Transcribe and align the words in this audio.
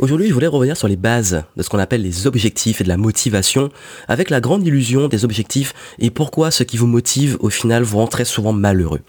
Aujourd'hui, 0.00 0.28
je 0.28 0.32
voulais 0.32 0.46
revenir 0.46 0.78
sur 0.78 0.88
les 0.88 0.96
bases 0.96 1.44
de 1.58 1.62
ce 1.62 1.68
qu'on 1.68 1.78
appelle 1.78 2.00
les 2.00 2.26
objectifs 2.26 2.80
et 2.80 2.84
de 2.84 2.88
la 2.88 2.96
motivation, 2.96 3.68
avec 4.08 4.30
la 4.30 4.40
grande 4.40 4.66
illusion 4.66 5.08
des 5.08 5.26
objectifs 5.26 5.74
et 5.98 6.08
pourquoi 6.08 6.50
ce 6.50 6.62
qui 6.62 6.78
vous 6.78 6.86
motive 6.86 7.36
au 7.40 7.50
final 7.50 7.82
vous 7.82 7.98
rend 7.98 8.06
très 8.06 8.24
souvent 8.24 8.54
malheureux. 8.54 9.02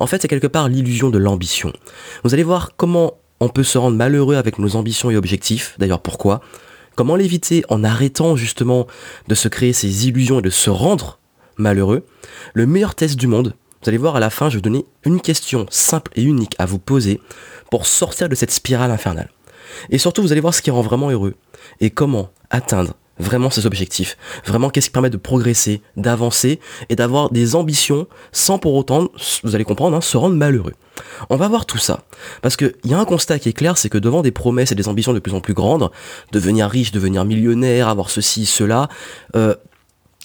En 0.00 0.08
fait, 0.08 0.20
c'est 0.20 0.26
quelque 0.26 0.48
part 0.48 0.68
l'illusion 0.68 1.10
de 1.10 1.18
l'ambition. 1.18 1.72
Vous 2.24 2.34
allez 2.34 2.42
voir 2.42 2.72
comment 2.76 3.18
on 3.38 3.50
peut 3.50 3.62
se 3.62 3.78
rendre 3.78 3.96
malheureux 3.96 4.34
avec 4.34 4.58
nos 4.58 4.74
ambitions 4.74 5.12
et 5.12 5.16
objectifs, 5.16 5.76
d'ailleurs 5.78 6.02
pourquoi, 6.02 6.40
comment 6.96 7.14
l'éviter? 7.14 7.62
En 7.68 7.84
arrêtant 7.84 8.34
justement 8.34 8.88
de 9.28 9.36
se 9.36 9.46
créer 9.46 9.72
ces 9.72 10.08
illusions 10.08 10.40
et 10.40 10.42
de 10.42 10.50
se 10.50 10.70
rendre 10.70 11.20
malheureux. 11.56 12.04
Le 12.52 12.66
meilleur 12.66 12.96
test 12.96 13.14
du 13.14 13.28
monde, 13.28 13.54
vous 13.80 13.88
allez 13.88 13.96
voir 13.96 14.16
à 14.16 14.20
la 14.20 14.28
fin, 14.28 14.48
je 14.48 14.54
vais 14.54 14.58
vous 14.58 14.62
donner 14.62 14.86
une 15.04 15.20
question 15.20 15.66
simple 15.70 16.10
et 16.16 16.22
unique 16.24 16.56
à 16.58 16.66
vous 16.66 16.80
poser 16.80 17.20
pour 17.70 17.86
sortir 17.86 18.28
de 18.28 18.34
cette 18.34 18.50
spirale 18.50 18.90
infernale. 18.90 19.30
Et 19.90 19.98
surtout, 19.98 20.22
vous 20.22 20.32
allez 20.32 20.40
voir 20.40 20.54
ce 20.54 20.62
qui 20.62 20.70
rend 20.70 20.82
vraiment 20.82 21.10
heureux 21.10 21.34
et 21.80 21.90
comment 21.90 22.30
atteindre 22.50 22.94
vraiment 23.18 23.50
ces 23.50 23.66
objectifs. 23.66 24.16
Vraiment, 24.44 24.70
qu'est-ce 24.70 24.86
qui 24.86 24.92
permet 24.92 25.10
de 25.10 25.16
progresser, 25.16 25.82
d'avancer 25.96 26.60
et 26.88 26.96
d'avoir 26.96 27.30
des 27.30 27.54
ambitions 27.54 28.06
sans 28.32 28.58
pour 28.58 28.74
autant, 28.74 29.08
vous 29.44 29.54
allez 29.54 29.64
comprendre, 29.64 29.96
hein, 29.96 30.00
se 30.00 30.16
rendre 30.16 30.36
malheureux. 30.36 30.74
On 31.30 31.36
va 31.36 31.48
voir 31.48 31.66
tout 31.66 31.78
ça. 31.78 32.04
Parce 32.42 32.56
qu'il 32.56 32.74
y 32.84 32.94
a 32.94 32.98
un 32.98 33.04
constat 33.04 33.38
qui 33.38 33.48
est 33.48 33.52
clair, 33.52 33.78
c'est 33.78 33.88
que 33.88 33.98
devant 33.98 34.22
des 34.22 34.32
promesses 34.32 34.72
et 34.72 34.74
des 34.74 34.88
ambitions 34.88 35.12
de 35.12 35.18
plus 35.18 35.34
en 35.34 35.40
plus 35.40 35.54
grandes, 35.54 35.90
devenir 36.32 36.68
riche, 36.68 36.90
devenir 36.90 37.24
millionnaire, 37.24 37.88
avoir 37.88 38.10
ceci, 38.10 38.46
cela, 38.46 38.88
euh, 39.36 39.54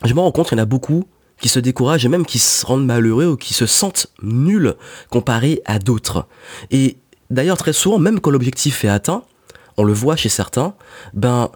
je 0.03 0.13
me 0.13 0.19
rends 0.19 0.31
compte 0.31 0.49
qu'il 0.49 0.57
y 0.57 0.61
en 0.61 0.63
a 0.63 0.67
beaucoup 0.67 1.05
qui 1.39 1.49
se 1.49 1.59
découragent 1.59 2.05
et 2.05 2.09
même 2.09 2.25
qui 2.25 2.39
se 2.39 2.65
rendent 2.65 2.85
malheureux 2.85 3.27
ou 3.27 3.37
qui 3.37 3.53
se 3.53 3.65
sentent 3.65 4.07
nuls 4.23 4.73
comparés 5.09 5.61
à 5.65 5.77
d'autres. 5.77 6.25
Et 6.71 6.97
d'ailleurs, 7.29 7.57
très 7.57 7.73
souvent, 7.73 7.99
même 7.99 8.19
quand 8.19 8.31
l'objectif 8.31 8.83
est 8.85 8.89
atteint, 8.89 9.23
on 9.77 9.83
le 9.83 9.93
voit 9.93 10.15
chez 10.15 10.29
certains, 10.29 10.73
ben, 11.13 11.49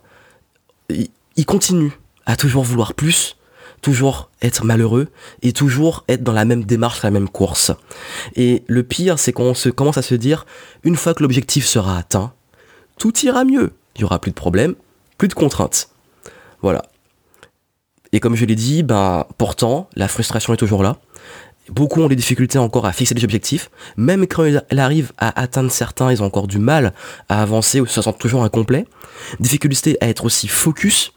ils 0.90 1.46
continuent 1.46 1.92
à 2.26 2.36
toujours 2.36 2.64
vouloir 2.64 2.94
plus, 2.94 3.36
toujours 3.82 4.30
être 4.42 4.64
malheureux 4.64 5.10
et 5.42 5.54
toujours 5.54 6.04
être 6.08 6.24
dans 6.24 6.34
la 6.34 6.46
même 6.46 6.64
démarche, 6.64 7.04
la 7.04 7.12
même 7.12 7.30
course. 7.30 7.72
Et 8.36 8.64
le 8.68 8.84
pire, 8.84 9.20
c'est 9.20 9.34
qu'on 9.34 9.54
se 9.54 9.70
commence 9.70 9.98
à 9.98 10.04
se 10.04 10.16
dire, 10.16 10.46
une 10.84 10.96
fois 10.96 11.14
que 11.14 11.24
l'objectif 11.24 11.66
sera 11.66 11.98
atteint, 11.98 12.34
tout 12.98 13.18
ira 13.26 13.44
mieux. 13.44 13.74
Il 13.96 14.02
y 14.02 14.04
aura 14.04 14.20
plus 14.20 14.32
de 14.32 14.36
problèmes, 14.36 14.76
plus 15.18 15.28
de 15.28 15.34
contraintes. 15.34 15.90
Voilà. 16.62 16.84
Et 18.14 18.20
comme 18.20 18.36
je 18.36 18.46
l'ai 18.46 18.56
dit, 18.56 18.84
ben, 18.84 19.26
pourtant, 19.38 19.90
la 19.96 20.08
frustration 20.08 20.54
est 20.54 20.58
toujours 20.58 20.84
là. 20.84 20.98
Beaucoup 21.70 22.02
ont 22.02 22.08
des 22.08 22.16
difficultés 22.16 22.58
encore 22.58 22.86
à 22.86 22.92
fixer 22.92 23.14
des 23.14 23.24
objectifs. 23.24 23.70
Même 23.96 24.26
quand 24.26 24.46
ils 24.46 24.80
arrivent 24.80 25.14
à 25.18 25.40
atteindre 25.40 25.72
certains, 25.72 26.12
ils 26.12 26.24
ont 26.24 26.26
encore 26.26 26.48
du 26.48 26.58
mal 26.58 26.94
à 27.30 27.42
avancer 27.42 27.80
ou 27.80 27.86
se 27.86 28.02
sentent 28.02 28.18
toujours 28.18 28.44
incomplets. 28.44 28.86
Difficulté 29.40 29.96
à 30.02 30.08
être 30.08 30.26
aussi 30.26 30.48
focus, 30.48 31.14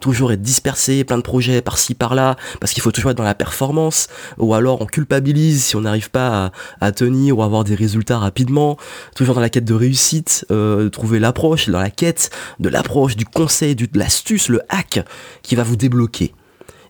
toujours 0.00 0.30
être 0.32 0.40
dispersé, 0.40 1.02
plein 1.02 1.16
de 1.16 1.22
projets 1.22 1.62
par-ci 1.62 1.94
par-là, 1.94 2.36
parce 2.60 2.72
qu'il 2.72 2.82
faut 2.82 2.92
toujours 2.92 3.10
être 3.10 3.16
dans 3.16 3.24
la 3.24 3.34
performance, 3.34 4.08
ou 4.38 4.54
alors 4.54 4.80
on 4.80 4.86
culpabilise 4.86 5.64
si 5.64 5.76
on 5.76 5.80
n'arrive 5.80 6.10
pas 6.10 6.52
à, 6.80 6.92
tenir 6.92 7.36
ou 7.36 7.42
avoir 7.42 7.64
des 7.64 7.74
résultats 7.74 8.18
rapidement, 8.18 8.78
toujours 9.16 9.34
dans 9.34 9.40
la 9.40 9.50
quête 9.50 9.64
de 9.64 9.74
réussite, 9.74 10.46
euh, 10.50 10.88
trouver 10.90 11.18
l'approche, 11.18 11.68
dans 11.68 11.80
la 11.80 11.90
quête 11.90 12.30
de 12.60 12.68
l'approche, 12.68 13.16
du 13.16 13.24
conseil, 13.24 13.74
de 13.74 13.86
l'astuce, 13.94 14.48
le 14.48 14.62
hack 14.68 15.04
qui 15.42 15.56
va 15.56 15.64
vous 15.64 15.76
débloquer. 15.76 16.34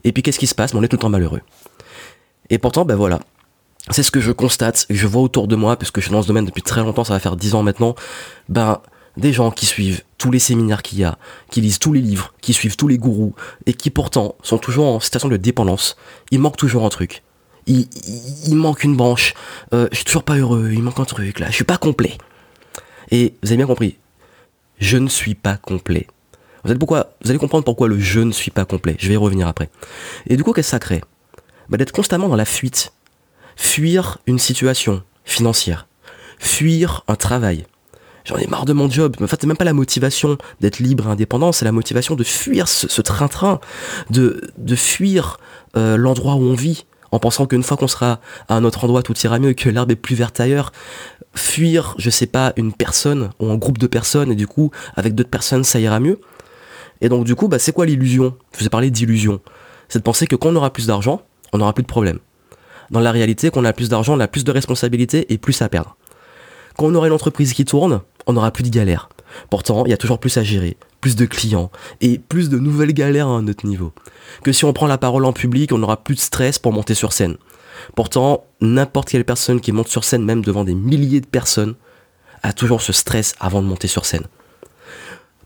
Et 0.04 0.12
puis 0.12 0.22
qu'est-ce 0.22 0.38
qui 0.38 0.46
se 0.46 0.54
passe? 0.54 0.74
On 0.74 0.82
est 0.82 0.88
tout 0.88 0.96
le 0.96 1.00
temps 1.00 1.08
malheureux. 1.08 1.40
Et 2.50 2.58
pourtant, 2.58 2.84
ben 2.84 2.96
voilà. 2.96 3.20
C'est 3.90 4.02
ce 4.02 4.10
que 4.10 4.20
je 4.20 4.32
constate, 4.32 4.86
je 4.90 5.06
vois 5.06 5.22
autour 5.22 5.48
de 5.48 5.56
moi, 5.56 5.76
puisque 5.76 6.00
je 6.00 6.06
suis 6.06 6.12
dans 6.12 6.22
ce 6.22 6.28
domaine 6.28 6.44
depuis 6.44 6.62
très 6.62 6.82
longtemps, 6.82 7.04
ça 7.04 7.14
va 7.14 7.20
faire 7.20 7.36
10 7.36 7.54
ans 7.54 7.62
maintenant, 7.62 7.94
ben, 8.48 8.80
des 9.16 9.32
gens 9.32 9.50
qui 9.50 9.66
suivent 9.66 10.02
tous 10.18 10.30
les 10.30 10.38
séminaires 10.38 10.82
qu'il 10.82 10.98
y 10.98 11.04
a, 11.04 11.18
qui 11.50 11.60
lisent 11.60 11.78
tous 11.78 11.92
les 11.92 12.00
livres, 12.00 12.34
qui 12.40 12.52
suivent 12.52 12.76
tous 12.76 12.88
les 12.88 12.98
gourous, 12.98 13.34
et 13.66 13.72
qui 13.72 13.90
pourtant 13.90 14.36
sont 14.42 14.58
toujours 14.58 14.86
en 14.86 15.00
situation 15.00 15.28
de 15.28 15.36
dépendance. 15.36 15.96
Il 16.30 16.40
manque 16.40 16.56
toujours 16.56 16.84
un 16.84 16.88
truc. 16.88 17.22
Il, 17.66 17.86
manque 18.56 18.82
une 18.82 18.96
branche. 18.96 19.34
Euh, 19.74 19.88
je 19.90 19.96
suis 19.96 20.04
toujours 20.06 20.22
pas 20.22 20.36
heureux, 20.36 20.70
il 20.72 20.82
manque 20.82 21.00
un 21.00 21.04
truc 21.04 21.38
là, 21.38 21.48
je 21.50 21.54
suis 21.54 21.64
pas 21.64 21.76
complet. 21.76 22.16
Et 23.10 23.34
vous 23.42 23.48
avez 23.48 23.58
bien 23.58 23.66
compris, 23.66 23.96
je 24.78 24.96
ne 24.96 25.08
suis 25.08 25.34
pas 25.34 25.56
complet. 25.56 26.06
Vous 26.64 26.70
allez, 26.70 26.78
pourquoi, 26.78 27.12
vous 27.22 27.30
allez 27.30 27.38
comprendre 27.38 27.64
pourquoi 27.64 27.88
le 27.88 27.98
je 27.98 28.20
ne 28.20 28.32
suis 28.32 28.50
pas 28.50 28.64
complet. 28.64 28.96
Je 28.98 29.08
vais 29.08 29.14
y 29.14 29.18
revenir 29.18 29.48
après. 29.48 29.70
Et 30.26 30.36
du 30.36 30.44
coup, 30.44 30.52
qu'est-ce 30.52 30.68
que 30.68 30.70
ça 30.72 30.78
crée? 30.78 31.02
Bah, 31.68 31.76
d'être 31.76 31.92
constamment 31.92 32.28
dans 32.28 32.36
la 32.36 32.44
fuite. 32.44 32.92
Fuir 33.56 34.18
une 34.26 34.38
situation 34.38 35.02
financière. 35.24 35.86
Fuir 36.38 37.04
un 37.08 37.16
travail. 37.16 37.66
J'en 38.24 38.36
ai 38.36 38.46
marre 38.46 38.66
de 38.66 38.72
mon 38.72 38.90
job. 38.90 39.16
En 39.20 39.26
fait, 39.26 39.38
c'est 39.40 39.46
même 39.46 39.56
pas 39.56 39.64
la 39.64 39.72
motivation 39.72 40.36
d'être 40.60 40.80
libre 40.80 41.06
et 41.06 41.10
indépendant, 41.10 41.50
c'est 41.50 41.64
la 41.64 41.72
motivation 41.72 42.14
de 42.14 42.24
fuir 42.24 42.68
ce 42.68 43.00
train-train, 43.00 43.58
de, 44.10 44.52
de 44.58 44.76
fuir 44.76 45.38
euh, 45.76 45.96
l'endroit 45.96 46.34
où 46.34 46.42
on 46.42 46.54
vit, 46.54 46.84
en 47.10 47.18
pensant 47.18 47.46
qu'une 47.46 47.62
fois 47.62 47.76
qu'on 47.78 47.88
sera 47.88 48.20
à 48.48 48.54
un 48.54 48.64
autre 48.64 48.84
endroit, 48.84 49.02
tout 49.02 49.14
ira 49.24 49.38
mieux, 49.38 49.54
que 49.54 49.70
l'herbe 49.70 49.90
est 49.90 49.96
plus 49.96 50.14
verte 50.14 50.40
ailleurs. 50.40 50.72
Fuir, 51.34 51.94
je 51.98 52.10
sais 52.10 52.26
pas, 52.26 52.52
une 52.56 52.72
personne 52.72 53.30
ou 53.40 53.50
un 53.50 53.56
groupe 53.56 53.78
de 53.78 53.86
personnes, 53.86 54.30
et 54.30 54.36
du 54.36 54.46
coup, 54.46 54.70
avec 54.94 55.14
d'autres 55.14 55.30
personnes, 55.30 55.64
ça 55.64 55.80
ira 55.80 55.98
mieux. 55.98 56.20
Et 57.00 57.08
donc, 57.08 57.24
du 57.24 57.34
coup, 57.34 57.48
bah, 57.48 57.58
c'est 57.58 57.72
quoi 57.72 57.86
l'illusion? 57.86 58.36
Je 58.52 58.58
vous 58.60 58.66
ai 58.66 58.70
parlé 58.70 58.90
d'illusion. 58.90 59.40
C'est 59.88 60.00
de 60.00 60.04
penser 60.04 60.26
que 60.26 60.36
quand 60.36 60.50
on 60.50 60.56
aura 60.56 60.70
plus 60.70 60.86
d'argent, 60.86 61.22
on 61.52 61.58
n'aura 61.58 61.72
plus 61.72 61.82
de 61.82 61.88
problème. 61.88 62.18
Dans 62.90 63.00
la 63.00 63.12
réalité, 63.12 63.50
qu'on 63.50 63.64
a 63.64 63.72
plus 63.72 63.88
d'argent, 63.88 64.16
on 64.16 64.20
a 64.20 64.28
plus 64.28 64.44
de 64.44 64.52
responsabilités 64.52 65.32
et 65.32 65.38
plus 65.38 65.60
à 65.62 65.68
perdre. 65.68 65.96
Quand 66.76 66.86
on 66.86 66.94
aura 66.94 67.08
une 67.08 67.12
entreprise 67.12 67.52
qui 67.52 67.64
tourne, 67.64 68.00
on 68.26 68.34
n'aura 68.34 68.50
plus 68.50 68.62
de 68.62 68.70
galères. 68.70 69.08
Pourtant, 69.50 69.84
il 69.84 69.90
y 69.90 69.94
a 69.94 69.98
toujours 69.98 70.18
plus 70.18 70.36
à 70.38 70.42
gérer, 70.42 70.76
plus 71.00 71.16
de 71.16 71.26
clients 71.26 71.70
et 72.00 72.18
plus 72.18 72.48
de 72.48 72.58
nouvelles 72.58 72.94
galères 72.94 73.28
à 73.28 73.32
un 73.32 73.46
autre 73.46 73.66
niveau. 73.66 73.92
Que 74.42 74.52
si 74.52 74.64
on 74.64 74.72
prend 74.72 74.86
la 74.86 74.98
parole 74.98 75.24
en 75.24 75.32
public, 75.32 75.72
on 75.72 75.82
aura 75.82 75.98
plus 75.98 76.14
de 76.14 76.20
stress 76.20 76.58
pour 76.58 76.72
monter 76.72 76.94
sur 76.94 77.12
scène. 77.12 77.36
Pourtant, 77.94 78.44
n'importe 78.60 79.10
quelle 79.10 79.24
personne 79.24 79.60
qui 79.60 79.72
monte 79.72 79.88
sur 79.88 80.04
scène, 80.04 80.24
même 80.24 80.42
devant 80.42 80.64
des 80.64 80.74
milliers 80.74 81.20
de 81.20 81.26
personnes, 81.26 81.74
a 82.42 82.52
toujours 82.52 82.80
ce 82.80 82.92
stress 82.92 83.34
avant 83.40 83.62
de 83.62 83.66
monter 83.66 83.88
sur 83.88 84.06
scène. 84.06 84.26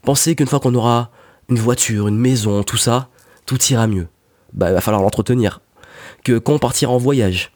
Pensez 0.02 0.34
qu'une 0.34 0.46
fois 0.46 0.60
qu'on 0.60 0.74
aura 0.74 1.10
une 1.48 1.58
voiture, 1.58 2.08
une 2.08 2.18
maison, 2.18 2.62
tout 2.62 2.76
ça, 2.76 3.08
tout 3.46 3.62
ira 3.64 3.86
mieux. 3.86 4.08
Bah, 4.52 4.68
il 4.68 4.74
va 4.74 4.80
falloir 4.80 5.02
l'entretenir 5.02 5.60
que 6.24 6.38
quand 6.38 6.54
on 6.54 6.58
partira 6.58 6.92
en 6.92 6.98
voyage, 6.98 7.52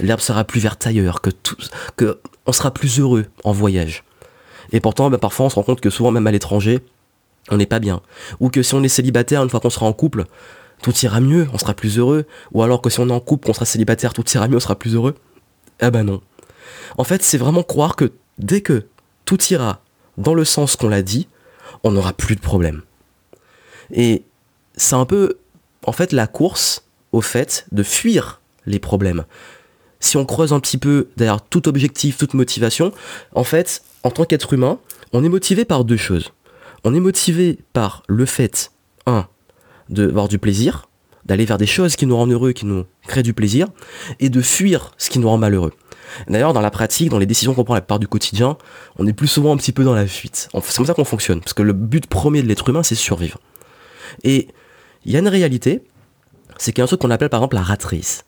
l'herbe 0.00 0.20
sera 0.20 0.44
plus 0.44 0.60
verte 0.60 0.86
ailleurs, 0.86 1.20
que, 1.20 1.30
tout, 1.30 1.56
que 1.96 2.20
on 2.46 2.52
sera 2.52 2.72
plus 2.72 2.98
heureux 3.00 3.26
en 3.44 3.52
voyage. 3.52 4.04
Et 4.72 4.80
pourtant, 4.80 5.10
bah, 5.10 5.18
parfois, 5.18 5.46
on 5.46 5.50
se 5.50 5.54
rend 5.54 5.62
compte 5.62 5.80
que 5.80 5.90
souvent, 5.90 6.10
même 6.10 6.26
à 6.26 6.32
l'étranger, 6.32 6.80
on 7.50 7.56
n'est 7.56 7.66
pas 7.66 7.78
bien. 7.78 8.00
Ou 8.40 8.48
que 8.48 8.62
si 8.62 8.74
on 8.74 8.82
est 8.82 8.88
célibataire, 8.88 9.42
une 9.42 9.50
fois 9.50 9.60
qu'on 9.60 9.70
sera 9.70 9.86
en 9.86 9.92
couple, 9.92 10.24
tout 10.82 10.94
ira 10.98 11.20
mieux, 11.20 11.46
on 11.52 11.58
sera 11.58 11.74
plus 11.74 11.98
heureux. 11.98 12.26
Ou 12.52 12.62
alors 12.62 12.82
que 12.82 12.90
si 12.90 13.00
on 13.00 13.08
est 13.08 13.12
en 13.12 13.20
couple, 13.20 13.46
qu'on 13.46 13.54
sera 13.54 13.66
célibataire, 13.66 14.12
tout 14.12 14.28
ira 14.30 14.48
mieux, 14.48 14.56
on 14.56 14.60
sera 14.60 14.78
plus 14.78 14.94
heureux. 14.94 15.14
Eh 15.80 15.90
ben 15.90 16.04
non. 16.04 16.20
En 16.98 17.04
fait, 17.04 17.22
c'est 17.22 17.38
vraiment 17.38 17.62
croire 17.62 17.96
que 17.96 18.12
dès 18.38 18.60
que 18.60 18.86
tout 19.24 19.42
ira 19.44 19.80
dans 20.16 20.34
le 20.34 20.44
sens 20.44 20.76
qu'on 20.76 20.88
l'a 20.88 21.02
dit, 21.02 21.28
on 21.82 21.92
n'aura 21.92 22.12
plus 22.12 22.36
de 22.36 22.40
problème. 22.40 22.82
Et 23.92 24.24
c'est 24.76 24.94
un 24.94 25.04
peu, 25.04 25.38
en 25.86 25.92
fait, 25.92 26.12
la 26.12 26.26
course 26.26 26.84
au 27.14 27.20
fait 27.20 27.66
de 27.70 27.84
fuir 27.84 28.40
les 28.66 28.80
problèmes. 28.80 29.24
Si 30.00 30.16
on 30.16 30.26
creuse 30.26 30.52
un 30.52 30.58
petit 30.58 30.78
peu 30.78 31.08
derrière 31.16 31.40
tout 31.40 31.68
objectif, 31.68 32.18
toute 32.18 32.34
motivation, 32.34 32.92
en 33.36 33.44
fait, 33.44 33.82
en 34.02 34.10
tant 34.10 34.24
qu'être 34.24 34.52
humain, 34.52 34.80
on 35.12 35.22
est 35.22 35.28
motivé 35.28 35.64
par 35.64 35.84
deux 35.84 35.96
choses. 35.96 36.32
On 36.82 36.92
est 36.92 37.00
motivé 37.00 37.60
par 37.72 38.02
le 38.08 38.26
fait, 38.26 38.72
un, 39.06 39.28
de 39.90 40.06
voir 40.08 40.26
du 40.26 40.38
plaisir, 40.38 40.88
d'aller 41.24 41.44
vers 41.44 41.56
des 41.56 41.66
choses 41.66 41.94
qui 41.94 42.04
nous 42.04 42.16
rendent 42.16 42.32
heureux, 42.32 42.50
qui 42.50 42.66
nous 42.66 42.84
créent 43.06 43.22
du 43.22 43.32
plaisir, 43.32 43.68
et 44.18 44.28
de 44.28 44.40
fuir 44.40 44.90
ce 44.98 45.08
qui 45.08 45.20
nous 45.20 45.28
rend 45.28 45.38
malheureux. 45.38 45.72
D'ailleurs, 46.28 46.52
dans 46.52 46.60
la 46.60 46.72
pratique, 46.72 47.10
dans 47.10 47.18
les 47.18 47.26
décisions 47.26 47.54
qu'on 47.54 47.64
prend 47.64 47.74
à 47.74 47.78
la 47.78 47.82
part 47.82 48.00
du 48.00 48.08
quotidien, 48.08 48.58
on 48.98 49.06
est 49.06 49.12
plus 49.12 49.28
souvent 49.28 49.52
un 49.52 49.56
petit 49.56 49.72
peu 49.72 49.84
dans 49.84 49.94
la 49.94 50.08
fuite. 50.08 50.48
C'est 50.52 50.76
comme 50.76 50.86
ça 50.86 50.94
qu'on 50.94 51.04
fonctionne, 51.04 51.38
parce 51.38 51.54
que 51.54 51.62
le 51.62 51.74
but 51.74 52.08
premier 52.08 52.42
de 52.42 52.48
l'être 52.48 52.68
humain, 52.68 52.82
c'est 52.82 52.96
survivre. 52.96 53.38
Et 54.24 54.48
il 55.04 55.12
y 55.12 55.16
a 55.16 55.20
une 55.20 55.28
réalité, 55.28 55.84
c'est 56.58 56.72
qu'il 56.72 56.80
y 56.80 56.82
a 56.82 56.84
un 56.84 56.86
truc 56.86 57.00
qu'on 57.00 57.10
appelle 57.10 57.30
par 57.30 57.40
exemple 57.40 57.56
la 57.56 57.62
ratrice. 57.62 58.24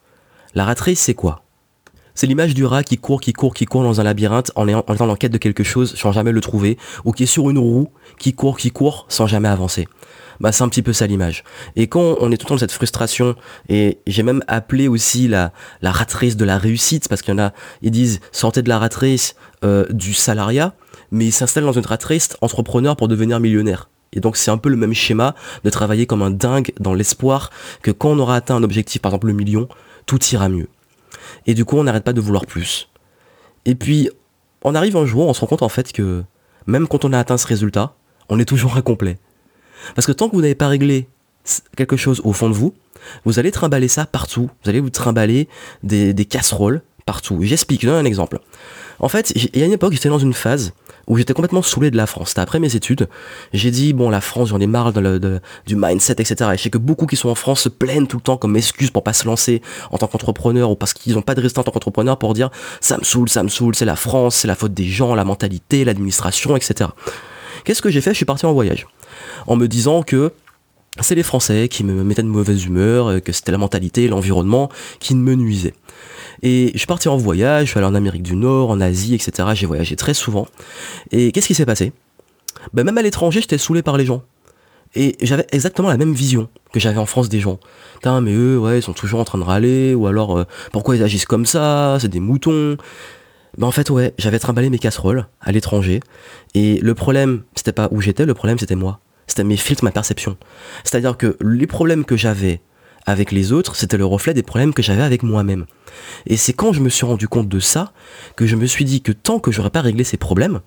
La 0.55 0.65
ratrice, 0.65 1.01
c'est 1.01 1.15
quoi? 1.15 1.43
C'est 2.17 2.27
l'image 2.27 2.55
du 2.55 2.65
rat 2.65 2.83
qui 2.83 2.97
court, 2.97 3.21
qui 3.21 3.35
court, 3.35 3.53
qui 3.53 3.67
court 3.67 3.83
dans 3.83 4.01
un 4.01 4.05
labyrinthe 4.05 4.51
en, 4.57 4.67
étant 4.67 5.07
en 5.07 5.17
quête 5.17 5.33
de 5.33 5.39
quelque 5.39 5.63
chose 5.63 5.95
sans 5.97 6.13
jamais 6.13 6.33
le 6.33 6.41
trouver, 6.41 6.79
ou 7.05 7.13
qui 7.13 7.25
est 7.25 7.27
sur 7.27 7.51
une 7.51 7.59
roue, 7.59 7.91
qui 8.19 8.33
court, 8.33 8.57
qui 8.57 8.71
court 8.71 9.05
sans 9.11 9.27
jamais 9.27 9.49
avancer. 9.49 9.87
Bah, 10.41 10.51
c'est 10.51 10.65
un 10.65 10.71
petit 10.71 10.81
peu 10.81 10.95
ça 10.95 11.07
l'image. 11.07 11.45
Et 11.77 11.89
quand 11.89 12.17
on 12.21 12.33
est 12.33 12.39
tout 12.39 12.47
le 12.47 12.49
temps 12.49 12.55
dans 12.55 12.61
cette 12.61 12.73
frustration, 12.73 13.37
et 13.69 13.99
j'ai 14.07 14.23
même 14.23 14.43
appelé 14.49 14.89
aussi 14.89 15.29
la, 15.29 15.53
ratrice 15.83 16.39
de 16.39 16.47
la 16.47 16.57
réussite, 16.57 17.07
parce 17.09 17.21
qu'il 17.21 17.35
y 17.35 17.37
en 17.37 17.43
a, 17.43 17.53
ils 17.83 17.91
disent 17.91 18.21
sortez 18.33 18.63
de 18.63 18.71
la 18.71 18.79
ratrice 18.79 19.37
euh, 19.63 19.85
du 19.91 20.15
salariat, 20.15 20.75
mais 21.11 21.27
ils 21.27 21.33
s'installent 21.33 21.65
dans 21.65 21.73
une 21.73 21.85
ratrice 21.85 22.31
entrepreneur 22.41 22.97
pour 22.97 23.09
devenir 23.09 23.41
millionnaire. 23.41 23.91
Et 24.13 24.21
donc 24.21 24.37
c'est 24.37 24.51
un 24.51 24.59
peu 24.59 24.69
le 24.69 24.77
même 24.77 24.95
schéma 24.95 25.35
de 25.65 25.71
travailler 25.71 26.07
comme 26.07 26.23
un 26.23 26.31
dingue 26.31 26.73
dans 26.81 26.95
l'espoir 26.95 27.51
que 27.83 27.91
quand 27.91 28.11
on 28.11 28.19
aura 28.19 28.37
atteint 28.37 28.57
un 28.57 28.63
objectif, 28.63 29.03
par 29.03 29.11
exemple 29.11 29.27
le 29.29 29.33
million, 29.35 29.69
tout 30.07 30.23
ira 30.33 30.49
mieux. 30.49 30.69
Et 31.47 31.55
du 31.55 31.65
coup 31.65 31.77
on 31.77 31.85
n'arrête 31.85 32.05
pas 32.05 32.13
de 32.13 32.21
vouloir 32.21 32.47
plus. 32.47 32.89
Et 33.65 33.75
puis 33.75 34.09
on 34.63 34.75
arrive 34.75 34.97
un 34.97 35.07
jour, 35.07 35.29
on 35.29 35.35
se 35.35 35.41
rend 35.41 35.47
compte 35.47 35.63
en 35.63 35.69
fait 35.69 35.93
que 35.93 36.25
même 36.67 36.89
quand 36.89 37.05
on 37.05 37.13
a 37.13 37.19
atteint 37.19 37.37
ce 37.37 37.47
résultat, 37.47 37.95
on 38.29 38.39
est 38.39 38.45
toujours 38.45 38.77
incomplet. 38.77 39.19
Parce 39.95 40.07
que 40.07 40.13
tant 40.13 40.29
que 40.29 40.35
vous 40.35 40.43
n'avez 40.43 40.55
pas 40.55 40.69
réglé 40.69 41.09
quelque 41.77 41.97
chose 41.97 42.21
au 42.25 42.33
fond 42.33 42.49
de 42.49 42.55
vous, 42.55 42.75
vous 43.25 43.39
allez 43.39 43.51
trimballer 43.51 43.89
ça 43.89 44.07
partout. 44.07 44.51
Vous 44.65 44.71
allez 44.71 44.81
vous 44.81 44.91
trimballer 44.91 45.49
des, 45.83 46.15
casseroles 46.25 46.83
partout. 47.05 47.39
J'explique, 47.43 47.83
je 47.83 47.87
donne 47.87 48.05
un 48.05 48.05
exemple. 48.05 48.41
En 48.99 49.09
fait, 49.09 49.33
il 49.37 49.57
y 49.57 49.63
a 49.63 49.67
une 49.67 49.73
époque, 49.73 49.93
j'étais 49.93 50.09
dans 50.09 50.19
une 50.19 50.33
phase 50.33 50.73
où 51.07 51.17
j'étais 51.17 51.35
complètement 51.35 51.63
saoulé 51.63 51.91
de 51.91 51.97
la 51.97 52.07
France. 52.07 52.31
C'était 52.31 52.41
après 52.41 52.59
mes 52.59 52.75
études. 52.75 53.09
J'ai 53.53 53.71
dit, 53.71 53.93
bon, 53.93 54.11
la 54.11 54.21
France, 54.21 54.49
j'en 54.49 54.61
ai 54.61 54.67
marre 54.67 54.93
du 54.93 55.77
mindset, 55.77 56.15
etc. 56.15 56.51
Et 56.53 56.57
je 56.57 56.63
sais 56.63 56.71
que 56.71 56.79
beaucoup 56.79 57.07
qui 57.07 57.17
sont 57.17 57.29
en 57.29 57.35
France 57.35 57.63
se 57.63 57.69
plaignent 57.69 58.07
tout 58.07 58.17
le 58.17 58.23
temps 58.23 58.37
comme 58.37 58.57
excuse 58.57 58.91
pour 58.91 59.03
pas 59.03 59.13
se 59.13 59.27
lancer 59.27 59.63
en 59.91 59.99
tant 59.99 60.07
qu'entrepreneur 60.07 60.71
ou 60.71 60.77
parce 60.77 60.93
qu'ils 60.93 61.15
n'ont 61.15 61.23
pas 61.23 61.35
de 61.35 61.41
résultat 61.41 61.61
en 61.61 61.65
tant 61.65 61.73
qu'entrepreneur 61.73 62.19
pour 62.19 62.35
dire, 62.35 62.51
ça 62.81 62.99
me 62.99 63.05
saoule, 63.05 63.29
ça 63.29 63.43
me 63.43 63.49
saoule, 63.49 63.75
c'est 63.75 63.85
la 63.85 63.97
France, 63.97 64.37
c'est 64.37 64.49
la 64.49 64.57
faute 64.57 64.75
des 64.75 64.87
gens, 64.87 65.15
la 65.15 65.25
mentalité, 65.25 65.85
l'administration, 65.85 66.57
etc. 66.57 66.91
Qu'est-ce 67.65 67.83
que 67.83 67.91
j'ai 67.91 68.01
fait? 68.01 68.11
Je 68.11 68.17
suis 68.17 68.25
parti 68.25 68.47
en 68.47 68.53
voyage. 68.53 68.87
En 69.47 69.57
me 69.57 69.69
disant 69.69 70.03
que 70.03 70.33
c'est 71.01 71.15
les 71.15 71.23
Français 71.23 71.69
qui 71.69 71.85
me 71.85 72.03
mettaient 72.03 72.23
de 72.23 72.29
mauvaise 72.29 72.65
humeur, 72.65 73.09
euh, 73.09 73.21
que 73.21 73.33
c'était 73.33 73.53
la 73.53 73.59
mentalité, 73.59 74.09
l'environnement 74.09 74.71
qui 74.99 75.15
me 75.15 75.35
nuisait. 75.35 75.75
Et 76.43 76.73
je 76.75 76.87
parti 76.87 77.09
en 77.09 77.17
voyage, 77.17 77.67
je 77.67 77.71
suis 77.71 77.79
allé 77.79 77.87
en 77.87 77.95
Amérique 77.95 78.23
du 78.23 78.37
Nord, 78.37 78.71
en 78.71 78.81
Asie, 78.81 79.15
etc. 79.15 79.49
J'ai 79.55 79.67
voyagé 79.67 79.97
très 79.97 80.15
souvent. 80.15 80.47
Et 81.11 81.33
qu'est-ce 81.33 81.47
qui 81.47 81.55
s'est 81.55 81.67
passé? 81.67 81.93
Ben, 82.73 82.85
Même 82.85 82.99
à 82.99 83.03
l'étranger, 83.03 83.41
j'étais 83.41 83.59
saoulé 83.59 83.83
par 83.83 83.97
les 83.97 84.05
gens. 84.07 84.23
Et 84.95 85.17
j'avais 85.21 85.47
exactement 85.53 85.89
la 85.89 85.97
même 85.97 86.15
vision 86.15 86.49
que 86.73 86.81
j'avais 86.81 86.99
en 86.99 87.07
France 87.07 87.29
des 87.29 87.41
gens. 87.41 87.59
Putain, 87.95 88.21
mais 88.21 88.33
eux, 88.33 88.59
ouais, 88.59 88.79
ils 88.79 88.83
sont 88.83 88.93
toujours 88.93 89.21
en 89.21 89.25
train 89.25 89.39
de 89.39 89.45
râler, 89.45 89.95
ou 89.95 90.07
alors, 90.07 90.39
euh, 90.39 90.45
pourquoi 90.73 90.97
ils 90.97 91.03
agissent 91.03 91.27
comme 91.27 91.45
ça, 91.47 91.99
c'est 92.01 92.09
des 92.09 92.21
moutons. 92.21 92.77
Ben 93.59 93.67
en 93.67 93.71
fait, 93.71 93.91
ouais, 93.91 94.15
j'avais 94.19 94.39
trimballé 94.39 94.71
mes 94.71 94.79
casseroles 94.79 95.27
à 95.41 95.53
l'étranger. 95.53 96.01
Et 96.55 96.79
le 96.81 96.95
problème, 96.95 97.43
c'était 97.55 97.73
pas 97.73 97.89
où 97.91 98.01
j'étais, 98.01 98.27
le 98.27 98.35
problème, 98.35 98.59
c'était 98.59 98.75
moi. 98.75 99.01
C'était 99.27 99.45
mes 99.45 99.57
filtres, 99.57 99.85
ma 99.85 99.91
perception. 99.91 100.37
C'est-à-dire 100.85 101.17
que 101.17 101.37
les 101.41 101.67
problèmes 101.67 102.05
que 102.05 102.17
j'avais 102.17 102.61
avec 103.07 103.31
les 103.31 103.53
autres, 103.53 103.77
c'était 103.77 103.97
le 103.97 104.05
reflet 104.05 104.35
des 104.35 104.43
problèmes 104.43 104.75
que 104.75 104.83
j'avais 104.83 105.03
avec 105.03 105.23
moi-même. 105.23 105.67
Et 106.27 106.37
c'est 106.37 106.53
quand 106.53 106.73
je 106.73 106.81
me 106.81 106.89
suis 106.89 107.07
rendu 107.07 107.29
compte 107.29 107.49
de 107.49 107.61
ça 107.61 107.93
que 108.35 108.47
je 108.47 108.57
me 108.57 108.67
suis 108.67 108.85
dit 108.85 109.01
que 109.01 109.13
tant 109.13 109.39
que 109.39 109.53
j'aurais 109.53 109.71
pas 109.71 109.81
réglé 109.81 110.05
ces 110.05 110.17
problèmes, 110.17 110.61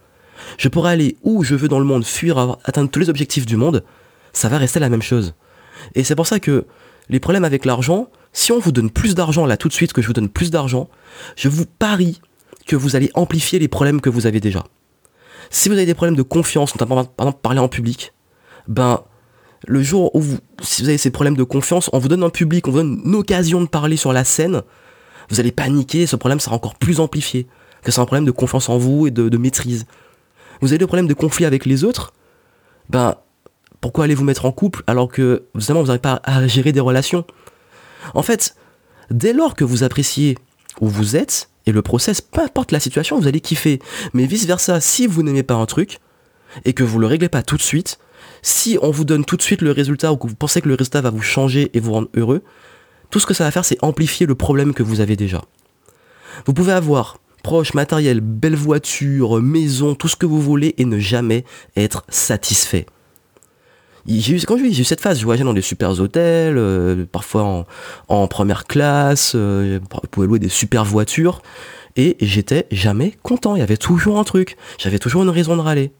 je 0.57 0.69
pourrais 0.69 0.91
aller 0.91 1.17
où 1.23 1.43
je 1.43 1.55
veux 1.55 1.67
dans 1.67 1.79
le 1.79 1.85
monde, 1.85 2.05
fuir, 2.05 2.57
atteindre 2.63 2.89
tous 2.89 2.99
les 2.99 3.09
objectifs 3.09 3.45
du 3.45 3.57
monde, 3.57 3.83
ça 4.31 4.47
va 4.47 4.57
rester 4.57 4.79
la 4.79 4.89
même 4.89 5.01
chose. 5.01 5.35
Et 5.95 6.03
c'est 6.03 6.15
pour 6.15 6.27
ça 6.27 6.39
que 6.39 6.65
les 7.09 7.19
problèmes 7.19 7.43
avec 7.43 7.65
l'argent, 7.65 8.09
si 8.31 8.51
on 8.51 8.59
vous 8.59 8.71
donne 8.71 8.89
plus 8.89 9.15
d'argent 9.15 9.45
là 9.45 9.57
tout 9.57 9.67
de 9.67 9.73
suite 9.73 9.91
que 9.91 10.01
je 10.01 10.07
vous 10.07 10.13
donne 10.13 10.29
plus 10.29 10.51
d'argent, 10.51 10.89
je 11.35 11.49
vous 11.49 11.65
parie 11.65 12.21
que 12.67 12.75
vous 12.75 12.95
allez 12.95 13.11
amplifier 13.15 13.59
les 13.59 13.67
problèmes 13.67 13.99
que 13.99 14.09
vous 14.09 14.27
avez 14.27 14.39
déjà. 14.39 14.63
Si 15.49 15.67
vous 15.67 15.75
avez 15.75 15.87
des 15.87 15.95
problèmes 15.95 16.15
de 16.15 16.21
confiance, 16.21 16.75
notamment 16.75 17.03
par 17.03 17.25
exemple 17.27 17.41
parler 17.41 17.59
en 17.59 17.67
public, 17.67 18.13
ben 18.67 19.03
le 19.67 19.83
jour 19.83 20.15
où 20.15 20.21
vous, 20.21 20.37
vous 20.59 20.89
avez 20.89 20.97
ces 20.97 21.11
problèmes 21.11 21.35
de 21.35 21.43
confiance, 21.43 21.89
on 21.93 21.99
vous 21.99 22.07
donne 22.07 22.23
un 22.23 22.29
public, 22.29 22.67
on 22.67 22.71
vous 22.71 22.77
donne 22.77 23.01
une 23.03 23.15
occasion 23.15 23.61
de 23.61 23.67
parler 23.67 23.97
sur 23.97 24.13
la 24.13 24.23
scène, 24.23 24.61
vous 25.29 25.39
allez 25.39 25.51
paniquer, 25.51 26.07
ce 26.07 26.15
problème 26.15 26.39
sera 26.39 26.55
encore 26.55 26.75
plus 26.75 26.99
amplifié, 26.99 27.47
que 27.83 27.91
c'est 27.91 27.99
un 27.99 28.05
problème 28.05 28.25
de 28.25 28.31
confiance 28.31 28.69
en 28.69 28.77
vous 28.77 29.07
et 29.07 29.11
de, 29.11 29.37
maîtrise. 29.37 29.85
Vous 30.61 30.69
avez 30.69 30.77
des 30.77 30.87
problèmes 30.87 31.07
de 31.07 31.13
conflit 31.13 31.45
avec 31.45 31.65
les 31.65 31.83
autres, 31.83 32.13
ben 32.89 33.15
pourquoi 33.81 34.05
allez 34.05 34.15
vous 34.15 34.25
mettre 34.25 34.45
en 34.45 34.51
couple 34.51 34.83
alors 34.87 35.09
que 35.09 35.43
vous 35.53 35.73
n'arrivez 35.73 35.99
pas 35.99 36.21
à 36.23 36.47
gérer 36.47 36.71
des 36.71 36.79
relations? 36.79 37.25
En 38.13 38.23
fait, 38.23 38.55
dès 39.09 39.33
lors 39.33 39.55
que 39.55 39.63
vous 39.63 39.83
appréciez 39.83 40.37
où 40.81 40.87
vous 40.87 41.15
êtes 41.15 41.49
et 41.65 41.71
le 41.71 41.81
process, 41.81 42.19
peu 42.21 42.41
importe 42.41 42.71
la 42.71 42.79
situation, 42.79 43.19
vous 43.19 43.27
allez 43.27 43.41
kiffer. 43.41 43.79
Mais 44.13 44.25
vice 44.25 44.45
versa, 44.45 44.81
si 44.81 45.07
vous 45.07 45.23
n'aimez 45.23 45.43
pas 45.43 45.53
un 45.53 45.65
truc 45.65 45.99
et 46.65 46.73
que 46.73 46.83
vous 46.83 46.99
le 46.99 47.07
réglez 47.07 47.29
pas 47.29 47.43
tout 47.43 47.57
de 47.57 47.61
suite, 47.61 47.99
si 48.41 48.77
on 48.81 48.91
vous 48.91 49.05
donne 49.05 49.25
tout 49.25 49.37
de 49.37 49.41
suite 49.41 49.61
le 49.61 49.71
résultat 49.71 50.11
ou 50.11 50.17
que 50.17 50.27
vous 50.27 50.35
pensez 50.35 50.61
que 50.61 50.67
le 50.67 50.75
résultat 50.75 51.01
va 51.01 51.09
vous 51.09 51.21
changer 51.21 51.69
et 51.73 51.79
vous 51.79 51.93
rendre 51.93 52.09
heureux, 52.15 52.43
tout 53.09 53.19
ce 53.19 53.25
que 53.25 53.33
ça 53.33 53.43
va 53.43 53.51
faire, 53.51 53.65
c'est 53.65 53.83
amplifier 53.83 54.25
le 54.25 54.35
problème 54.35 54.73
que 54.73 54.83
vous 54.83 55.01
avez 55.01 55.15
déjà. 55.15 55.41
Vous 56.45 56.53
pouvez 56.53 56.73
avoir 56.73 57.17
proche, 57.43 57.73
matériel, 57.73 58.21
belle 58.21 58.55
voiture, 58.55 59.41
maison, 59.41 59.95
tout 59.95 60.07
ce 60.07 60.15
que 60.15 60.25
vous 60.25 60.41
voulez 60.41 60.75
et 60.77 60.85
ne 60.85 60.99
jamais 60.99 61.45
être 61.75 62.03
satisfait. 62.09 62.85
J'ai 64.07 64.35
eu, 64.35 64.41
quand 64.41 64.57
j'ai 64.57 64.81
eu 64.81 64.83
cette 64.83 65.01
phase, 65.01 65.19
je 65.19 65.25
voyageais 65.25 65.43
dans 65.43 65.53
des 65.53 65.61
super 65.61 65.99
hôtels, 65.99 66.57
euh, 66.57 67.05
parfois 67.11 67.65
en, 68.07 68.27
première 68.27 68.65
classe, 68.65 69.33
euh, 69.35 69.79
vous 70.15 70.23
louer 70.23 70.39
des 70.39 70.49
super 70.49 70.85
voitures, 70.85 71.41
et 71.95 72.17
j'étais 72.21 72.67
jamais 72.71 73.13
content, 73.23 73.55
il 73.55 73.59
y 73.59 73.61
avait 73.61 73.77
toujours 73.77 74.17
un 74.17 74.23
truc, 74.23 74.57
j'avais 74.77 74.99
toujours 74.99 75.23
une 75.23 75.29
raison 75.29 75.55
de 75.55 75.61
râler. 75.61 75.91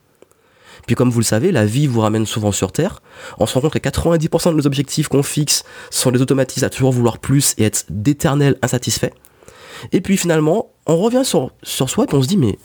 Puis 0.86 0.96
comme 0.96 1.10
vous 1.10 1.20
le 1.20 1.26
savez, 1.26 1.52
la 1.52 1.66
vie 1.66 1.88
vous 1.88 2.02
ramène 2.02 2.26
souvent 2.26 2.52
sur 2.52 2.72
Terre. 2.72 3.02
On 3.38 3.46
se 3.46 3.54
rend 3.54 3.62
compte 3.62 3.74
que 3.74 3.80
90% 3.80 4.52
de 4.52 4.56
nos 4.56 4.68
objectifs 4.68 5.08
qu'on 5.08 5.24
fixe 5.24 5.64
sont 5.90 6.12
des 6.12 6.22
automatismes 6.22 6.66
à 6.66 6.70
toujours 6.70 6.92
vouloir 6.92 7.20
plus 7.20 7.54
et 7.58 7.64
être 7.64 7.86
d'éternel 7.90 8.58
insatisfait. 8.62 9.14
Et 9.92 10.02
puis 10.02 10.18
finalement, 10.18 10.72
on 10.86 10.98
revient 10.98 11.24
sur, 11.24 11.52
soi 11.64 12.06
et 12.12 12.16
on 12.16 12.22
se 12.22 12.28
dit 12.28 12.38
mais 12.38 12.58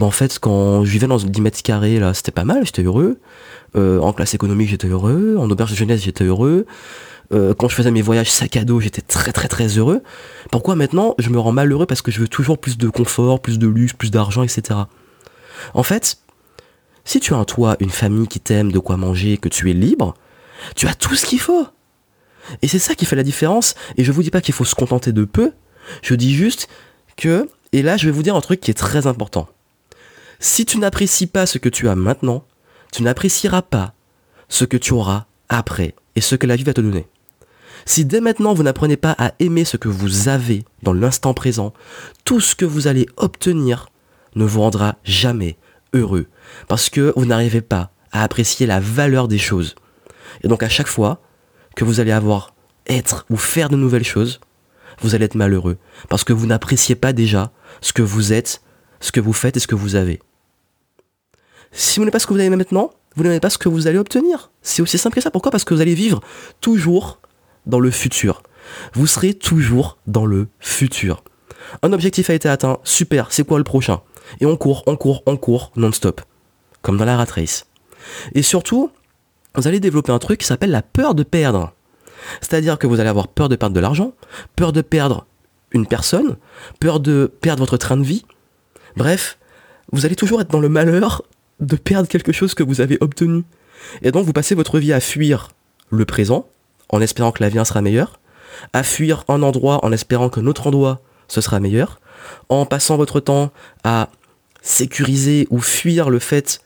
en 0.00 0.10
fait 0.10 0.38
quand 0.38 0.84
je 0.84 0.90
vivais 0.90 1.06
dans 1.06 1.16
10 1.16 1.40
mètres 1.40 1.62
carrés 1.62 1.98
là 1.98 2.14
c'était 2.14 2.32
pas 2.32 2.44
mal, 2.44 2.64
j'étais 2.64 2.82
heureux. 2.82 3.18
Euh, 3.76 4.00
en 4.00 4.12
classe 4.12 4.34
économique 4.34 4.68
j'étais 4.68 4.88
heureux, 4.88 5.36
en 5.38 5.50
auberge 5.50 5.70
de 5.70 5.76
jeunesse 5.76 6.02
j'étais 6.02 6.24
heureux. 6.24 6.66
Euh, 7.32 7.52
quand 7.54 7.68
je 7.68 7.74
faisais 7.74 7.90
mes 7.90 8.00
voyages 8.00 8.30
sac 8.30 8.56
à 8.56 8.64
dos, 8.64 8.80
j'étais 8.80 9.02
très 9.02 9.32
très 9.32 9.48
très 9.48 9.66
heureux. 9.66 10.02
Pourquoi 10.50 10.76
maintenant 10.76 11.14
je 11.18 11.28
me 11.30 11.38
rends 11.38 11.52
malheureux 11.52 11.86
parce 11.86 12.02
que 12.02 12.10
je 12.10 12.20
veux 12.20 12.28
toujours 12.28 12.58
plus 12.58 12.78
de 12.78 12.88
confort, 12.88 13.40
plus 13.40 13.58
de 13.58 13.66
luxe, 13.66 13.92
plus 13.92 14.10
d'argent, 14.10 14.42
etc. 14.42 14.80
En 15.74 15.82
fait, 15.82 16.18
si 17.08 17.20
tu 17.20 17.32
as 17.32 17.38
un 17.38 17.46
toit, 17.46 17.78
une 17.80 17.88
famille 17.88 18.28
qui 18.28 18.38
t'aime, 18.38 18.70
de 18.70 18.78
quoi 18.78 18.98
manger, 18.98 19.38
que 19.38 19.48
tu 19.48 19.70
es 19.70 19.72
libre, 19.72 20.12
tu 20.76 20.86
as 20.86 20.94
tout 20.94 21.14
ce 21.14 21.24
qu'il 21.24 21.40
faut. 21.40 21.66
Et 22.60 22.68
c'est 22.68 22.78
ça 22.78 22.94
qui 22.94 23.06
fait 23.06 23.16
la 23.16 23.22
différence. 23.22 23.76
Et 23.96 24.04
je 24.04 24.12
vous 24.12 24.22
dis 24.22 24.30
pas 24.30 24.42
qu'il 24.42 24.52
faut 24.52 24.66
se 24.66 24.74
contenter 24.74 25.12
de 25.12 25.24
peu. 25.24 25.52
Je 26.02 26.14
dis 26.14 26.34
juste 26.34 26.68
que, 27.16 27.48
et 27.72 27.80
là 27.80 27.96
je 27.96 28.04
vais 28.04 28.12
vous 28.12 28.22
dire 28.22 28.36
un 28.36 28.42
truc 28.42 28.60
qui 28.60 28.70
est 28.70 28.74
très 28.74 29.06
important. 29.06 29.48
Si 30.38 30.66
tu 30.66 30.76
n'apprécies 30.76 31.26
pas 31.26 31.46
ce 31.46 31.56
que 31.56 31.70
tu 31.70 31.88
as 31.88 31.94
maintenant, 31.94 32.44
tu 32.92 33.02
n'apprécieras 33.02 33.62
pas 33.62 33.94
ce 34.50 34.66
que 34.66 34.76
tu 34.76 34.92
auras 34.92 35.24
après 35.48 35.94
et 36.14 36.20
ce 36.20 36.36
que 36.36 36.46
la 36.46 36.56
vie 36.56 36.64
va 36.64 36.74
te 36.74 36.82
donner. 36.82 37.06
Si 37.86 38.04
dès 38.04 38.20
maintenant 38.20 38.52
vous 38.52 38.64
n'apprenez 38.64 38.98
pas 38.98 39.14
à 39.16 39.32
aimer 39.38 39.64
ce 39.64 39.78
que 39.78 39.88
vous 39.88 40.28
avez 40.28 40.62
dans 40.82 40.92
l'instant 40.92 41.32
présent, 41.32 41.72
tout 42.26 42.42
ce 42.42 42.54
que 42.54 42.66
vous 42.66 42.86
allez 42.86 43.06
obtenir 43.16 43.88
ne 44.34 44.44
vous 44.44 44.60
rendra 44.60 44.96
jamais 45.04 45.56
heureux 45.92 46.26
parce 46.68 46.90
que 46.90 47.12
vous 47.16 47.26
n'arrivez 47.26 47.60
pas 47.60 47.90
à 48.12 48.22
apprécier 48.22 48.66
la 48.66 48.80
valeur 48.80 49.28
des 49.28 49.38
choses. 49.38 49.74
Et 50.42 50.48
donc 50.48 50.62
à 50.62 50.68
chaque 50.68 50.86
fois 50.88 51.20
que 51.76 51.84
vous 51.84 52.00
allez 52.00 52.12
avoir 52.12 52.54
être 52.86 53.26
ou 53.30 53.36
faire 53.36 53.68
de 53.68 53.76
nouvelles 53.76 54.04
choses, 54.04 54.40
vous 55.00 55.14
allez 55.14 55.26
être 55.26 55.34
malheureux 55.34 55.78
parce 56.08 56.24
que 56.24 56.32
vous 56.32 56.46
n'appréciez 56.46 56.94
pas 56.94 57.12
déjà 57.12 57.52
ce 57.80 57.92
que 57.92 58.02
vous 58.02 58.32
êtes, 58.32 58.62
ce 59.00 59.12
que 59.12 59.20
vous 59.20 59.32
faites 59.32 59.56
et 59.56 59.60
ce 59.60 59.66
que 59.66 59.74
vous 59.74 59.94
avez. 59.94 60.20
Si 61.70 61.98
vous 61.98 62.04
n'avez 62.04 62.12
pas 62.12 62.18
ce 62.18 62.26
que 62.26 62.32
vous 62.32 62.40
avez 62.40 62.48
maintenant, 62.50 62.92
vous 63.14 63.24
n'avez 63.24 63.40
pas 63.40 63.50
ce 63.50 63.58
que 63.58 63.68
vous 63.68 63.86
allez 63.86 63.98
obtenir. 63.98 64.50
C'est 64.62 64.82
aussi 64.82 64.98
simple 64.98 65.16
que 65.16 65.20
ça. 65.20 65.30
Pourquoi? 65.30 65.50
Parce 65.50 65.64
que 65.64 65.74
vous 65.74 65.80
allez 65.80 65.94
vivre 65.94 66.20
toujours 66.60 67.20
dans 67.66 67.80
le 67.80 67.90
futur. 67.90 68.42
Vous 68.94 69.06
serez 69.06 69.34
toujours 69.34 69.98
dans 70.06 70.26
le 70.26 70.48
futur. 70.60 71.22
Un 71.82 71.92
objectif 71.92 72.30
a 72.30 72.34
été 72.34 72.48
atteint, 72.48 72.78
super, 72.84 73.28
c'est 73.30 73.46
quoi 73.46 73.58
le 73.58 73.64
prochain? 73.64 74.00
Et 74.40 74.46
on 74.46 74.56
court, 74.56 74.82
on 74.86 74.96
court, 74.96 75.22
on 75.26 75.36
court, 75.36 75.72
non-stop 75.76 76.20
comme 76.82 76.96
dans 76.96 77.04
la 77.04 77.16
rat 77.16 77.26
race. 77.30 77.66
Et 78.34 78.42
surtout, 78.42 78.90
vous 79.54 79.66
allez 79.66 79.80
développer 79.80 80.12
un 80.12 80.18
truc 80.18 80.40
qui 80.40 80.46
s'appelle 80.46 80.70
la 80.70 80.82
peur 80.82 81.14
de 81.14 81.22
perdre. 81.22 81.72
C'est-à-dire 82.40 82.78
que 82.78 82.86
vous 82.86 83.00
allez 83.00 83.08
avoir 83.08 83.28
peur 83.28 83.48
de 83.48 83.56
perdre 83.56 83.74
de 83.74 83.80
l'argent, 83.80 84.12
peur 84.56 84.72
de 84.72 84.80
perdre 84.80 85.26
une 85.72 85.86
personne, 85.86 86.36
peur 86.80 87.00
de 87.00 87.30
perdre 87.40 87.60
votre 87.60 87.76
train 87.76 87.96
de 87.96 88.04
vie. 88.04 88.24
Bref, 88.96 89.38
vous 89.92 90.06
allez 90.06 90.16
toujours 90.16 90.40
être 90.40 90.50
dans 90.50 90.60
le 90.60 90.68
malheur 90.68 91.22
de 91.60 91.76
perdre 91.76 92.08
quelque 92.08 92.32
chose 92.32 92.54
que 92.54 92.62
vous 92.62 92.80
avez 92.80 92.98
obtenu. 93.00 93.44
Et 94.02 94.10
donc 94.10 94.24
vous 94.24 94.32
passez 94.32 94.54
votre 94.54 94.78
vie 94.78 94.92
à 94.92 95.00
fuir 95.00 95.48
le 95.90 96.04
présent, 96.04 96.46
en 96.88 97.00
espérant 97.00 97.32
que 97.32 97.42
l'avenir 97.42 97.66
sera 97.66 97.82
meilleur, 97.82 98.20
à 98.72 98.82
fuir 98.82 99.24
un 99.28 99.42
endroit 99.42 99.84
en 99.84 99.92
espérant 99.92 100.28
que 100.28 100.40
notre 100.40 100.66
endroit 100.66 101.00
ce 101.28 101.40
sera 101.40 101.60
meilleur, 101.60 102.00
en 102.48 102.64
passant 102.64 102.96
votre 102.96 103.20
temps 103.20 103.50
à 103.84 104.08
sécuriser 104.62 105.46
ou 105.50 105.60
fuir 105.60 106.10
le 106.10 106.18
fait 106.18 106.60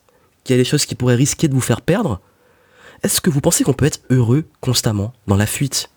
qu'il 0.44 0.56
y 0.56 0.58
a 0.58 0.62
des 0.62 0.68
choses 0.68 0.86
qui 0.86 0.94
pourraient 0.94 1.14
risquer 1.14 1.48
de 1.48 1.54
vous 1.54 1.60
faire 1.60 1.80
perdre, 1.80 2.20
est-ce 3.02 3.20
que 3.20 3.30
vous 3.30 3.40
pensez 3.40 3.64
qu'on 3.64 3.72
peut 3.72 3.86
être 3.86 4.00
heureux 4.10 4.44
constamment 4.60 5.12
dans 5.26 5.36
la 5.36 5.46
fuite? 5.46 5.90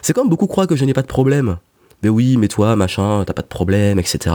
C'est 0.00 0.12
comme 0.12 0.28
beaucoup 0.28 0.46
croient 0.46 0.66
que 0.66 0.76
je 0.76 0.84
n'ai 0.84 0.94
pas 0.94 1.02
de 1.02 1.06
problème. 1.06 1.58
Mais 2.02 2.08
oui, 2.08 2.36
mais 2.36 2.48
toi, 2.48 2.74
machin, 2.74 3.22
t'as 3.24 3.32
pas 3.32 3.42
de 3.42 3.46
problème, 3.46 4.00
etc. 4.00 4.34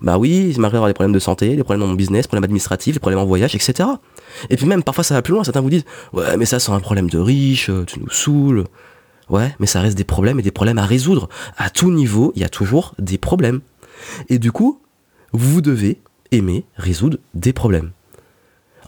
Bah 0.00 0.18
oui, 0.18 0.52
il 0.54 0.60
m'arrive 0.60 0.74
d'avoir 0.74 0.88
des 0.88 0.94
problèmes 0.94 1.12
de 1.12 1.18
santé, 1.18 1.56
des 1.56 1.64
problèmes 1.64 1.80
dans 1.80 1.88
mon 1.88 1.94
business, 1.94 2.22
des 2.22 2.28
problèmes 2.28 2.44
administratifs, 2.44 2.94
des 2.94 3.00
problèmes 3.00 3.18
en 3.18 3.24
voyage, 3.24 3.56
etc. 3.56 3.88
Et 4.50 4.56
puis 4.56 4.66
même, 4.66 4.84
parfois 4.84 5.02
ça 5.02 5.14
va 5.14 5.22
plus 5.22 5.32
loin, 5.32 5.42
certains 5.42 5.60
vous 5.60 5.70
disent, 5.70 5.84
ouais, 6.12 6.36
mais 6.36 6.44
ça 6.44 6.60
c'est 6.60 6.70
un 6.70 6.78
problème 6.78 7.10
de 7.10 7.18
riche, 7.18 7.70
tu 7.86 7.98
nous 7.98 8.10
saoules. 8.10 8.66
Ouais, 9.28 9.54
mais 9.58 9.66
ça 9.66 9.80
reste 9.80 9.96
des 9.96 10.04
problèmes 10.04 10.38
et 10.38 10.42
des 10.42 10.50
problèmes 10.50 10.78
à 10.78 10.84
résoudre. 10.84 11.28
À 11.56 11.70
tout 11.70 11.90
niveau, 11.90 12.32
il 12.36 12.42
y 12.42 12.44
a 12.44 12.48
toujours 12.48 12.94
des 12.98 13.18
problèmes. 13.18 13.62
Et 14.28 14.38
du 14.38 14.52
coup, 14.52 14.81
vous 15.32 15.60
devez 15.60 15.98
aimer 16.30 16.64
résoudre 16.76 17.18
des 17.34 17.52
problèmes. 17.52 17.92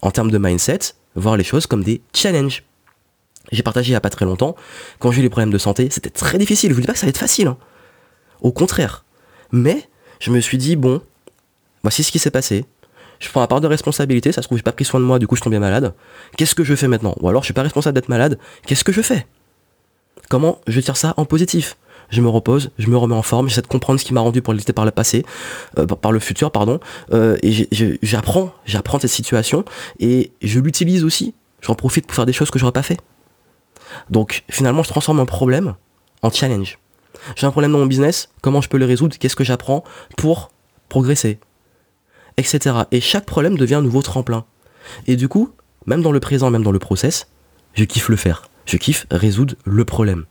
En 0.01 0.11
termes 0.11 0.31
de 0.31 0.37
mindset, 0.37 0.79
voir 1.15 1.37
les 1.37 1.43
choses 1.43 1.67
comme 1.67 1.83
des 1.83 2.01
challenges. 2.13 2.63
J'ai 3.51 3.63
partagé 3.63 3.89
il 3.89 3.91
n'y 3.91 3.97
a 3.97 4.01
pas 4.01 4.09
très 4.09 4.25
longtemps, 4.25 4.55
quand 4.99 5.11
j'ai 5.11 5.19
eu 5.19 5.23
les 5.23 5.29
problèmes 5.29 5.51
de 5.51 5.57
santé, 5.57 5.87
c'était 5.91 6.09
très 6.09 6.37
difficile. 6.37 6.71
Je 6.71 6.75
vous 6.75 6.81
dis 6.81 6.87
pas 6.87 6.93
que 6.93 6.99
ça 6.99 7.05
va 7.05 7.11
être 7.11 7.17
facile. 7.17 7.47
Hein. 7.47 7.57
Au 8.41 8.51
contraire. 8.51 9.05
Mais 9.51 9.87
je 10.19 10.31
me 10.31 10.39
suis 10.39 10.57
dit, 10.57 10.75
bon, 10.75 11.01
voici 11.83 12.03
ce 12.03 12.11
qui 12.11 12.19
s'est 12.19 12.31
passé. 12.31 12.65
Je 13.19 13.29
prends 13.29 13.41
la 13.41 13.47
part 13.47 13.61
de 13.61 13.67
responsabilité, 13.67 14.31
ça 14.31 14.41
se 14.41 14.47
trouve, 14.47 14.57
j'ai 14.57 14.63
pas 14.63 14.71
pris 14.71 14.85
soin 14.85 14.99
de 14.99 15.05
moi, 15.05 15.19
du 15.19 15.27
coup 15.27 15.35
je 15.35 15.41
tombe 15.41 15.51
bien 15.51 15.59
malade. 15.59 15.93
Qu'est-ce 16.37 16.53
que 16.53 16.63
je 16.63 16.75
fais 16.75 16.87
maintenant? 16.87 17.15
Ou 17.21 17.29
alors 17.29 17.43
je 17.43 17.45
suis 17.45 17.53
pas 17.53 17.63
responsable 17.63 17.95
d'être 17.95 18.09
malade, 18.09 18.37
qu'est-ce 18.65 18.83
que 18.83 18.91
je 18.91 19.01
fais? 19.01 19.25
Comment 20.29 20.59
je 20.67 20.81
tire 20.81 20.97
ça 20.97 21.13
en 21.15 21.25
positif? 21.25 21.77
Je 22.15 22.21
me 22.21 22.29
repose, 22.29 22.71
je 22.79 22.89
me 22.89 22.97
remets 22.97 23.15
en 23.15 23.21
forme, 23.21 23.49
j'essaie 23.49 23.61
de 23.61 23.67
comprendre 23.67 23.99
ce 23.99 24.05
qui 24.05 24.13
m'a 24.13 24.21
rendu 24.21 24.41
pour 24.41 24.53
l'été 24.53 24.73
par 24.73 24.85
le 24.85 24.91
passé, 24.91 25.25
euh, 25.77 25.85
par 25.85 26.11
le 26.11 26.19
futur, 26.19 26.51
pardon, 26.51 26.79
euh, 27.11 27.37
et 27.43 27.67
j'apprends, 28.01 28.53
j'apprends 28.65 28.99
cette 28.99 29.11
situation 29.11 29.65
et 29.99 30.31
je 30.41 30.59
l'utilise 30.59 31.03
aussi. 31.03 31.33
J'en 31.61 31.75
profite 31.75 32.07
pour 32.07 32.15
faire 32.15 32.25
des 32.25 32.33
choses 32.33 32.51
que 32.51 32.59
j'aurais 32.59 32.71
pas 32.71 32.83
fait. 32.83 32.99
Donc 34.09 34.43
finalement, 34.49 34.83
je 34.83 34.89
transforme 34.89 35.19
un 35.19 35.25
problème 35.25 35.75
en 36.21 36.31
challenge. 36.31 36.79
J'ai 37.35 37.47
un 37.47 37.51
problème 37.51 37.71
dans 37.71 37.79
mon 37.79 37.85
business, 37.85 38.29
comment 38.41 38.61
je 38.61 38.69
peux 38.69 38.77
le 38.77 38.85
résoudre 38.85 39.17
Qu'est-ce 39.17 39.35
que 39.35 39.43
j'apprends 39.43 39.83
pour 40.17 40.51
progresser 40.89 41.39
Etc. 42.37 42.75
Et 42.91 43.01
chaque 43.01 43.25
problème 43.25 43.57
devient 43.57 43.75
un 43.75 43.81
nouveau 43.81 44.01
tremplin. 44.01 44.45
Et 45.07 45.15
du 45.15 45.27
coup, 45.27 45.51
même 45.85 46.01
dans 46.01 46.11
le 46.11 46.19
présent, 46.19 46.49
même 46.51 46.63
dans 46.63 46.71
le 46.71 46.79
process, 46.79 47.27
je 47.73 47.83
kiffe 47.83 48.09
le 48.09 48.15
faire. 48.15 48.49
Je 48.65 48.77
kiffe 48.77 49.05
résoudre 49.11 49.55
le 49.65 49.85
problème. 49.85 50.25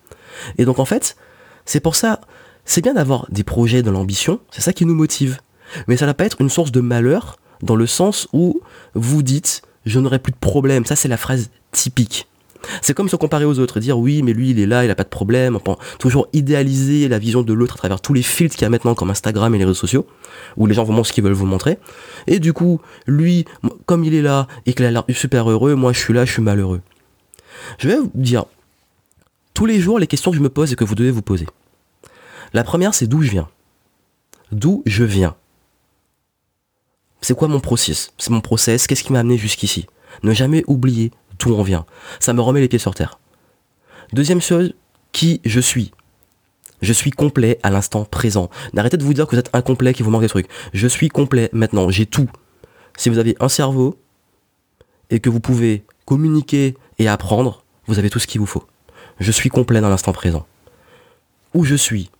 Et 0.58 0.64
donc 0.64 0.78
en 0.78 0.84
fait, 0.84 1.16
c'est 1.64 1.80
pour 1.80 1.96
ça, 1.96 2.20
c'est 2.64 2.82
bien 2.82 2.94
d'avoir 2.94 3.26
des 3.30 3.44
projets, 3.44 3.82
de 3.82 3.90
l'ambition, 3.90 4.40
c'est 4.50 4.60
ça 4.60 4.72
qui 4.72 4.86
nous 4.86 4.94
motive. 4.94 5.38
Mais 5.88 5.96
ça 5.96 6.04
ne 6.04 6.10
va 6.10 6.14
pas 6.14 6.24
être 6.24 6.40
une 6.40 6.50
source 6.50 6.72
de 6.72 6.80
malheur 6.80 7.36
dans 7.62 7.76
le 7.76 7.86
sens 7.86 8.28
où 8.32 8.60
vous 8.94 9.22
dites 9.22 9.62
je 9.86 10.00
n'aurai 10.00 10.18
plus 10.18 10.32
de 10.32 10.38
problème. 10.38 10.84
Ça 10.86 10.96
c'est 10.96 11.08
la 11.08 11.16
phrase 11.16 11.50
typique. 11.72 12.28
C'est 12.80 12.94
comme 12.94 13.10
se 13.10 13.16
comparer 13.16 13.44
aux 13.44 13.58
autres, 13.58 13.78
dire 13.78 13.98
oui, 13.98 14.22
mais 14.22 14.32
lui 14.32 14.50
il 14.50 14.60
est 14.60 14.66
là, 14.66 14.84
il 14.84 14.90
a 14.90 14.94
pas 14.94 15.04
de 15.04 15.08
problème. 15.08 15.58
toujours 15.98 16.28
idéaliser 16.32 17.08
la 17.08 17.18
vision 17.18 17.42
de 17.42 17.52
l'autre 17.52 17.74
à 17.74 17.78
travers 17.78 18.00
tous 18.00 18.14
les 18.14 18.22
filtres 18.22 18.56
qu'il 18.56 18.62
y 18.62 18.66
a 18.66 18.70
maintenant 18.70 18.94
comme 18.94 19.10
Instagram 19.10 19.54
et 19.54 19.58
les 19.58 19.64
réseaux 19.64 19.74
sociaux, 19.74 20.06
où 20.56 20.66
les 20.66 20.74
gens 20.74 20.84
vous 20.84 20.92
montrent 20.92 21.08
ce 21.08 21.12
qu'ils 21.12 21.24
veulent 21.24 21.32
vous 21.34 21.44
montrer. 21.44 21.78
Et 22.26 22.38
du 22.38 22.54
coup, 22.54 22.80
lui, 23.06 23.44
comme 23.84 24.02
il 24.04 24.14
est 24.14 24.22
là 24.22 24.46
et 24.64 24.72
qu'il 24.72 24.86
a 24.86 24.90
l'air 24.90 25.04
super 25.10 25.50
heureux, 25.50 25.74
moi 25.74 25.92
je 25.92 25.98
suis 25.98 26.14
là, 26.14 26.24
je 26.24 26.32
suis 26.32 26.42
malheureux. 26.42 26.80
Je 27.78 27.88
vais 27.88 27.96
vous 27.96 28.10
dire 28.14 28.46
tous 29.54 29.66
les 29.66 29.80
jours 29.80 29.98
les 29.98 30.06
questions 30.06 30.30
que 30.32 30.36
je 30.36 30.42
me 30.42 30.48
pose 30.48 30.72
et 30.72 30.76
que 30.76 30.84
vous 30.84 30.96
devez 30.96 31.10
vous 31.10 31.22
poser. 31.22 31.46
La 32.52 32.64
première, 32.64 32.94
c'est 32.94 33.06
d'où 33.06 33.22
je 33.22 33.30
viens. 33.30 33.48
D'où 34.52 34.82
je 34.84 35.04
viens. 35.04 35.36
C'est 37.20 37.34
quoi 37.34 37.48
mon 37.48 37.60
process? 37.60 38.12
C'est 38.18 38.30
mon 38.30 38.40
process, 38.40 38.86
qu'est-ce 38.86 39.02
qui 39.02 39.12
m'a 39.12 39.20
amené 39.20 39.38
jusqu'ici? 39.38 39.86
Ne 40.22 40.34
jamais 40.34 40.62
oublier 40.66 41.10
d'où 41.38 41.54
on 41.54 41.62
vient. 41.62 41.86
Ça 42.20 42.32
me 42.32 42.40
remet 42.40 42.60
les 42.60 42.68
pieds 42.68 42.78
sur 42.78 42.94
terre. 42.94 43.18
Deuxième 44.12 44.42
chose, 44.42 44.74
qui 45.12 45.40
je 45.44 45.60
suis. 45.60 45.92
Je 46.82 46.92
suis 46.92 47.10
complet 47.10 47.58
à 47.62 47.70
l'instant 47.70 48.04
présent. 48.04 48.50
N'arrêtez 48.74 48.96
de 48.96 49.04
vous 49.04 49.14
dire 49.14 49.26
que 49.26 49.34
vous 49.34 49.40
êtes 49.40 49.54
incomplet, 49.54 49.94
qu'il 49.94 50.04
vous 50.04 50.10
manque 50.10 50.22
des 50.22 50.28
trucs. 50.28 50.48
Je 50.74 50.86
suis 50.86 51.08
complet 51.08 51.48
maintenant, 51.52 51.88
j'ai 51.88 52.04
tout. 52.04 52.28
Si 52.96 53.08
vous 53.08 53.18
avez 53.18 53.36
un 53.40 53.48
cerveau 53.48 53.98
et 55.10 55.20
que 55.20 55.30
vous 55.30 55.40
pouvez 55.40 55.84
communiquer 56.04 56.76
et 56.98 57.08
apprendre, 57.08 57.64
vous 57.86 57.98
avez 57.98 58.10
tout 58.10 58.18
ce 58.18 58.26
qu'il 58.26 58.40
vous 58.40 58.46
faut. 58.46 58.64
Je 59.20 59.30
suis 59.30 59.48
complet 59.48 59.80
dans 59.80 59.88
l'instant 59.88 60.12
présent. 60.12 60.46
Où 61.54 61.64
je 61.64 61.74
suis, 61.74 62.10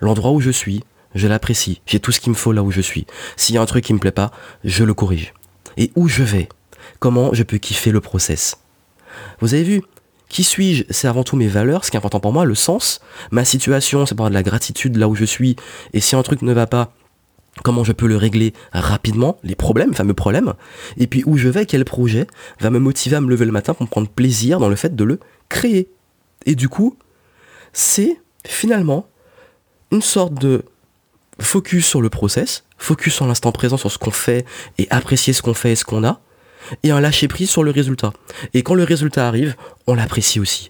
l'endroit 0.00 0.30
où 0.32 0.40
je 0.40 0.50
suis, 0.50 0.84
je 1.14 1.26
l'apprécie. 1.26 1.80
J'ai 1.86 2.00
tout 2.00 2.12
ce 2.12 2.20
qu'il 2.20 2.30
me 2.30 2.36
faut 2.36 2.52
là 2.52 2.62
où 2.62 2.70
je 2.70 2.80
suis. 2.80 3.06
S'il 3.36 3.54
y 3.54 3.58
a 3.58 3.62
un 3.62 3.66
truc 3.66 3.84
qui 3.84 3.92
me 3.92 3.98
plaît 3.98 4.12
pas, 4.12 4.30
je 4.64 4.84
le 4.84 4.94
corrige. 4.94 5.34
Et 5.76 5.90
où 5.96 6.08
je 6.08 6.22
vais, 6.22 6.48
comment 6.98 7.34
je 7.34 7.42
peux 7.42 7.58
kiffer 7.58 7.90
le 7.90 8.00
process? 8.00 8.58
Vous 9.40 9.54
avez 9.54 9.64
vu, 9.64 9.82
qui 10.28 10.44
suis-je? 10.44 10.84
C'est 10.90 11.08
avant 11.08 11.24
tout 11.24 11.34
mes 11.36 11.48
valeurs, 11.48 11.84
ce 11.84 11.90
qui 11.90 11.96
est 11.96 11.98
important 11.98 12.20
pour 12.20 12.32
moi, 12.32 12.44
le 12.44 12.54
sens. 12.54 13.00
Ma 13.32 13.44
situation, 13.44 14.06
c'est 14.06 14.14
pour 14.14 14.26
avoir 14.26 14.30
de 14.30 14.34
la 14.34 14.44
gratitude 14.44 14.96
là 14.96 15.08
où 15.08 15.16
je 15.16 15.24
suis. 15.24 15.56
Et 15.92 16.00
si 16.00 16.14
un 16.14 16.22
truc 16.22 16.42
ne 16.42 16.52
va 16.52 16.68
pas, 16.68 16.92
comment 17.64 17.82
je 17.82 17.92
peux 17.92 18.06
le 18.06 18.16
régler 18.16 18.54
rapidement, 18.72 19.38
les 19.42 19.56
problèmes, 19.56 19.94
fameux 19.94 20.14
problèmes. 20.14 20.54
Et 20.96 21.08
puis 21.08 21.24
où 21.26 21.36
je 21.36 21.48
vais, 21.48 21.66
quel 21.66 21.84
projet 21.84 22.28
va 22.60 22.70
me 22.70 22.78
motiver 22.78 23.16
à 23.16 23.20
me 23.20 23.28
lever 23.28 23.46
le 23.46 23.52
matin 23.52 23.74
pour 23.74 23.82
me 23.82 23.90
prendre 23.90 24.08
plaisir 24.08 24.60
dans 24.60 24.68
le 24.68 24.76
fait 24.76 24.94
de 24.94 25.04
le 25.04 25.18
créer? 25.48 25.88
Et 26.46 26.54
du 26.54 26.68
coup, 26.68 26.96
c'est 27.72 28.20
finalement 28.46 29.06
une 29.90 30.02
sorte 30.02 30.34
de 30.34 30.64
focus 31.40 31.86
sur 31.86 32.00
le 32.00 32.10
process, 32.10 32.64
focus 32.78 33.14
sur 33.14 33.26
l'instant 33.26 33.52
présent, 33.52 33.76
sur 33.76 33.90
ce 33.90 33.98
qu'on 33.98 34.10
fait 34.10 34.44
et 34.78 34.86
apprécier 34.90 35.32
ce 35.32 35.42
qu'on 35.42 35.54
fait 35.54 35.72
et 35.72 35.76
ce 35.76 35.84
qu'on 35.84 36.04
a, 36.04 36.20
et 36.82 36.90
un 36.90 37.00
lâcher 37.00 37.28
prise 37.28 37.50
sur 37.50 37.64
le 37.64 37.70
résultat. 37.70 38.12
Et 38.54 38.62
quand 38.62 38.74
le 38.74 38.84
résultat 38.84 39.26
arrive, 39.26 39.56
on 39.86 39.94
l'apprécie 39.94 40.40
aussi. 40.40 40.68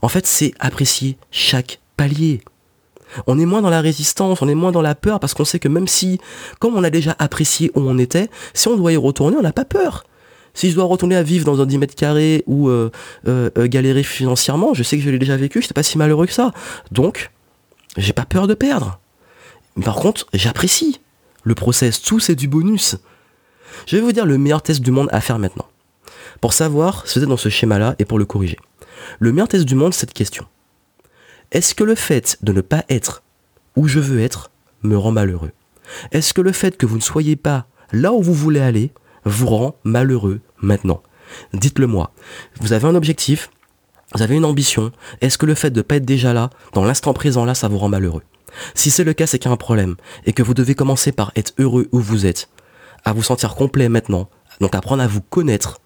En 0.00 0.08
fait, 0.08 0.26
c'est 0.26 0.52
apprécier 0.58 1.18
chaque 1.30 1.80
palier. 1.96 2.42
On 3.26 3.38
est 3.38 3.44
moins 3.44 3.60
dans 3.60 3.70
la 3.70 3.82
résistance, 3.82 4.40
on 4.40 4.48
est 4.48 4.54
moins 4.54 4.72
dans 4.72 4.80
la 4.80 4.94
peur 4.94 5.20
parce 5.20 5.34
qu'on 5.34 5.44
sait 5.44 5.58
que 5.58 5.68
même 5.68 5.88
si, 5.88 6.18
comme 6.60 6.76
on 6.76 6.84
a 6.84 6.90
déjà 6.90 7.14
apprécié 7.18 7.70
où 7.74 7.80
on 7.80 7.98
était, 7.98 8.30
si 8.54 8.68
on 8.68 8.76
doit 8.76 8.92
y 8.92 8.96
retourner, 8.96 9.36
on 9.36 9.42
n'a 9.42 9.52
pas 9.52 9.66
peur. 9.66 10.04
Si 10.54 10.70
je 10.70 10.74
dois 10.74 10.84
retourner 10.84 11.16
à 11.16 11.22
vivre 11.22 11.44
dans 11.44 11.60
un 11.60 11.66
10 11.66 11.78
mètres 11.78 11.94
carrés 11.94 12.44
ou 12.46 12.68
euh, 12.68 12.90
euh, 13.26 13.50
euh, 13.56 13.66
galérer 13.66 14.02
financièrement, 14.02 14.74
je 14.74 14.82
sais 14.82 14.98
que 14.98 15.02
je 15.02 15.10
l'ai 15.10 15.18
déjà 15.18 15.36
vécu, 15.36 15.62
j'étais 15.62 15.74
pas 15.74 15.82
si 15.82 15.98
malheureux 15.98 16.26
que 16.26 16.32
ça. 16.32 16.52
Donc, 16.90 17.30
j'ai 17.96 18.12
pas 18.12 18.26
peur 18.26 18.46
de 18.46 18.54
perdre. 18.54 19.00
Par 19.82 19.96
contre, 19.96 20.26
j'apprécie. 20.32 21.00
Le 21.44 21.54
process, 21.54 22.00
tout 22.02 22.20
c'est 22.20 22.34
du 22.34 22.48
bonus. 22.48 22.96
Je 23.86 23.96
vais 23.96 24.02
vous 24.02 24.12
dire 24.12 24.26
le 24.26 24.38
meilleur 24.38 24.62
test 24.62 24.80
du 24.80 24.90
monde 24.90 25.08
à 25.10 25.20
faire 25.20 25.38
maintenant. 25.38 25.66
Pour 26.40 26.52
savoir 26.52 27.06
si 27.06 27.18
vous 27.18 27.24
êtes 27.24 27.28
dans 27.28 27.36
ce 27.36 27.48
schéma-là 27.48 27.96
et 27.98 28.04
pour 28.04 28.18
le 28.18 28.24
corriger. 28.24 28.58
Le 29.18 29.32
meilleur 29.32 29.48
test 29.48 29.64
du 29.64 29.74
monde, 29.74 29.94
c'est 29.94 30.00
cette 30.00 30.12
question. 30.12 30.46
Est-ce 31.50 31.74
que 31.74 31.84
le 31.84 31.94
fait 31.94 32.38
de 32.42 32.52
ne 32.52 32.60
pas 32.60 32.84
être 32.88 33.22
où 33.76 33.88
je 33.88 33.98
veux 33.98 34.20
être 34.20 34.50
me 34.82 34.96
rend 34.96 35.12
malheureux? 35.12 35.52
Est-ce 36.12 36.32
que 36.32 36.40
le 36.40 36.52
fait 36.52 36.76
que 36.76 36.86
vous 36.86 36.96
ne 36.96 37.02
soyez 37.02 37.36
pas 37.36 37.66
là 37.92 38.12
où 38.12 38.22
vous 38.22 38.34
voulez 38.34 38.60
aller 38.60 38.92
vous 39.24 39.46
rend 39.46 39.76
malheureux 39.84 40.40
maintenant 40.60 41.02
Dites-le 41.52 41.86
moi. 41.86 42.12
Vous 42.60 42.72
avez 42.72 42.86
un 42.86 42.94
objectif, 42.94 43.50
vous 44.14 44.22
avez 44.22 44.36
une 44.36 44.44
ambition. 44.44 44.92
Est-ce 45.20 45.38
que 45.38 45.46
le 45.46 45.54
fait 45.54 45.70
de 45.70 45.78
ne 45.78 45.82
pas 45.82 45.96
être 45.96 46.04
déjà 46.04 46.32
là, 46.32 46.50
dans 46.72 46.84
l'instant 46.84 47.14
présent 47.14 47.44
là, 47.44 47.54
ça 47.54 47.68
vous 47.68 47.78
rend 47.78 47.88
malheureux? 47.88 48.22
Si 48.74 48.90
c'est 48.90 49.04
le 49.04 49.14
cas, 49.14 49.26
c'est 49.26 49.38
qu'il 49.38 49.48
y 49.48 49.50
a 49.50 49.54
un 49.54 49.56
problème 49.56 49.96
et 50.26 50.32
que 50.32 50.42
vous 50.42 50.54
devez 50.54 50.74
commencer 50.74 51.12
par 51.12 51.32
être 51.36 51.54
heureux 51.58 51.88
où 51.92 52.00
vous 52.00 52.26
êtes, 52.26 52.48
à 53.04 53.12
vous 53.12 53.22
sentir 53.22 53.54
complet 53.54 53.88
maintenant, 53.88 54.28
donc 54.60 54.74
apprendre 54.74 55.02
à 55.02 55.06
vous 55.06 55.22
connaître, 55.22 55.80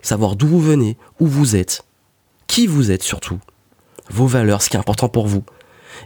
savoir 0.00 0.34
d'où 0.34 0.48
vous 0.48 0.60
venez, 0.60 0.96
où 1.20 1.26
vous 1.26 1.54
êtes, 1.54 1.84
qui 2.48 2.66
vous 2.66 2.90
êtes 2.90 3.02
surtout, 3.02 3.38
vos 4.10 4.26
valeurs, 4.26 4.62
ce 4.62 4.70
qui 4.70 4.76
est 4.76 4.80
important 4.80 5.08
pour 5.08 5.28
vous, 5.28 5.44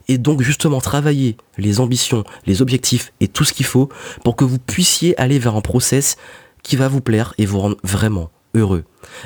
et 0.09 0.19
donc 0.19 0.43
justement 0.43 0.81
travailler 0.81 1.37
les 1.59 1.81
ambitions, 1.81 2.25
les 2.47 2.63
objectifs 2.63 3.13
et 3.21 3.29
tout 3.29 3.45
ce 3.45 3.53
qu'il 3.53 3.67
faut 3.67 3.89
pour 4.25 4.37
que 4.37 4.45
vous 4.45 4.59
puissiez 4.59 5.19
aller 5.21 5.39
vers 5.39 5.57
un 5.57 5.61
process 5.61 6.17
qui 6.63 6.77
va 6.77 6.89
vous 6.89 7.01
plaire 7.01 7.35
et 7.39 7.47
vous 7.47 7.61
rendre 7.61 7.77
vraiment 7.83 8.31
heureux. 8.55 8.85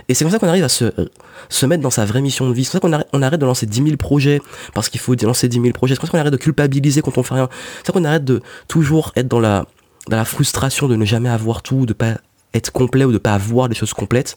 Et 0.08 0.14
c'est 0.14 0.24
comme 0.24 0.32
ça 0.32 0.38
qu'on 0.38 0.48
arrive 0.48 0.64
à 0.64 0.68
se, 0.68 1.66
mettre 1.66 1.82
dans 1.82 1.90
sa 1.90 2.04
vraie 2.04 2.20
mission 2.20 2.48
de 2.48 2.54
vie. 2.54 2.64
C'est 2.64 2.78
comme 2.80 2.92
ça 2.92 3.04
qu'on 3.04 3.22
arrête, 3.22 3.40
de 3.40 3.46
lancer 3.46 3.66
10 3.66 3.82
000 3.84 3.96
projets 3.96 4.40
parce 4.74 4.88
qu'il 4.88 5.00
faut 5.00 5.14
lancer 5.22 5.48
10 5.48 5.60
000 5.60 5.72
projets. 5.72 5.94
C'est 5.94 6.00
comme 6.00 6.08
ça 6.08 6.12
qu'on 6.12 6.18
arrête 6.18 6.32
de 6.32 6.38
culpabiliser 6.38 7.02
quand 7.02 7.16
on 7.16 7.22
fait 7.22 7.34
rien. 7.34 7.48
C'est 7.78 7.88
ça 7.88 7.92
qu'on 7.92 8.04
arrête 8.04 8.24
de 8.24 8.42
toujours 8.68 9.12
être 9.16 9.28
dans 9.28 9.40
la, 9.40 9.66
dans 10.08 10.24
frustration 10.24 10.88
de 10.88 10.96
ne 10.96 11.04
jamais 11.04 11.28
avoir 11.28 11.62
tout, 11.62 11.86
de 11.86 11.92
pas 11.92 12.18
être 12.52 12.72
complet 12.72 13.04
ou 13.04 13.12
de 13.12 13.18
pas 13.18 13.34
avoir 13.34 13.68
des 13.68 13.74
choses 13.74 13.94
complètes. 13.94 14.36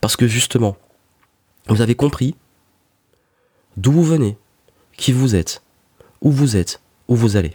Parce 0.00 0.16
que 0.16 0.26
justement, 0.26 0.76
vous 1.68 1.80
avez 1.82 1.94
compris 1.94 2.36
d'où 3.76 3.92
vous 3.92 4.04
venez, 4.04 4.36
qui 5.00 5.12
vous 5.12 5.34
êtes, 5.34 5.62
où 6.20 6.30
vous 6.30 6.56
êtes, 6.56 6.80
où 7.08 7.16
vous 7.16 7.36
allez. 7.36 7.54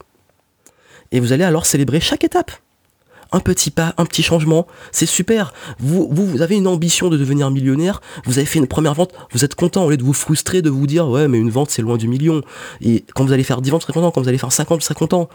Et 1.12 1.20
vous 1.20 1.32
allez 1.32 1.44
alors 1.44 1.66
célébrer 1.66 2.02
chaque 2.02 2.24
étape 2.24 2.52
un 3.32 3.40
petit 3.40 3.72
pas, 3.72 3.94
un 3.98 4.06
petit 4.06 4.24
changement, 4.24 4.66
c'est 4.92 5.06
super. 5.06 5.54
Vous, 5.80 6.08
vous, 6.10 6.42
avez 6.42 6.56
une 6.56 6.68
ambition 6.68 7.10
de 7.10 7.18
devenir 7.18 7.52
millionnaire, 7.52 8.02
vous 8.25 8.38
avez 8.38 8.46
fait 8.46 8.60
une 8.60 8.68
première 8.68 8.94
vente, 8.94 9.12
vous 9.32 9.44
êtes 9.44 9.56
content 9.56 9.84
au 9.84 9.90
lieu 9.90 9.98
de 9.98 10.04
vous 10.04 10.14
frustrer, 10.14 10.62
de 10.62 10.70
vous 10.70 10.88
dire 10.88 11.08
ouais 11.10 11.28
mais 11.28 11.38
une 11.38 11.50
vente 11.50 11.70
c'est 11.70 11.82
loin 11.82 11.98
du 11.98 12.08
million. 12.08 12.42
Et 12.82 13.04
quand 13.14 13.25
vous 13.25 13.34
allez 13.34 13.44
faire 13.44 13.62
10 13.62 13.72
ventes, 13.72 13.82
vous 13.82 13.88
serez 13.88 13.94
content, 13.94 14.12
quand 14.12 14.22
vous 14.22 14.30
allez 14.30 14.38
faire 14.38 14.52
50, 14.52 14.80
vous 14.80 14.86
serez 14.86 14.96
content. 14.96 15.28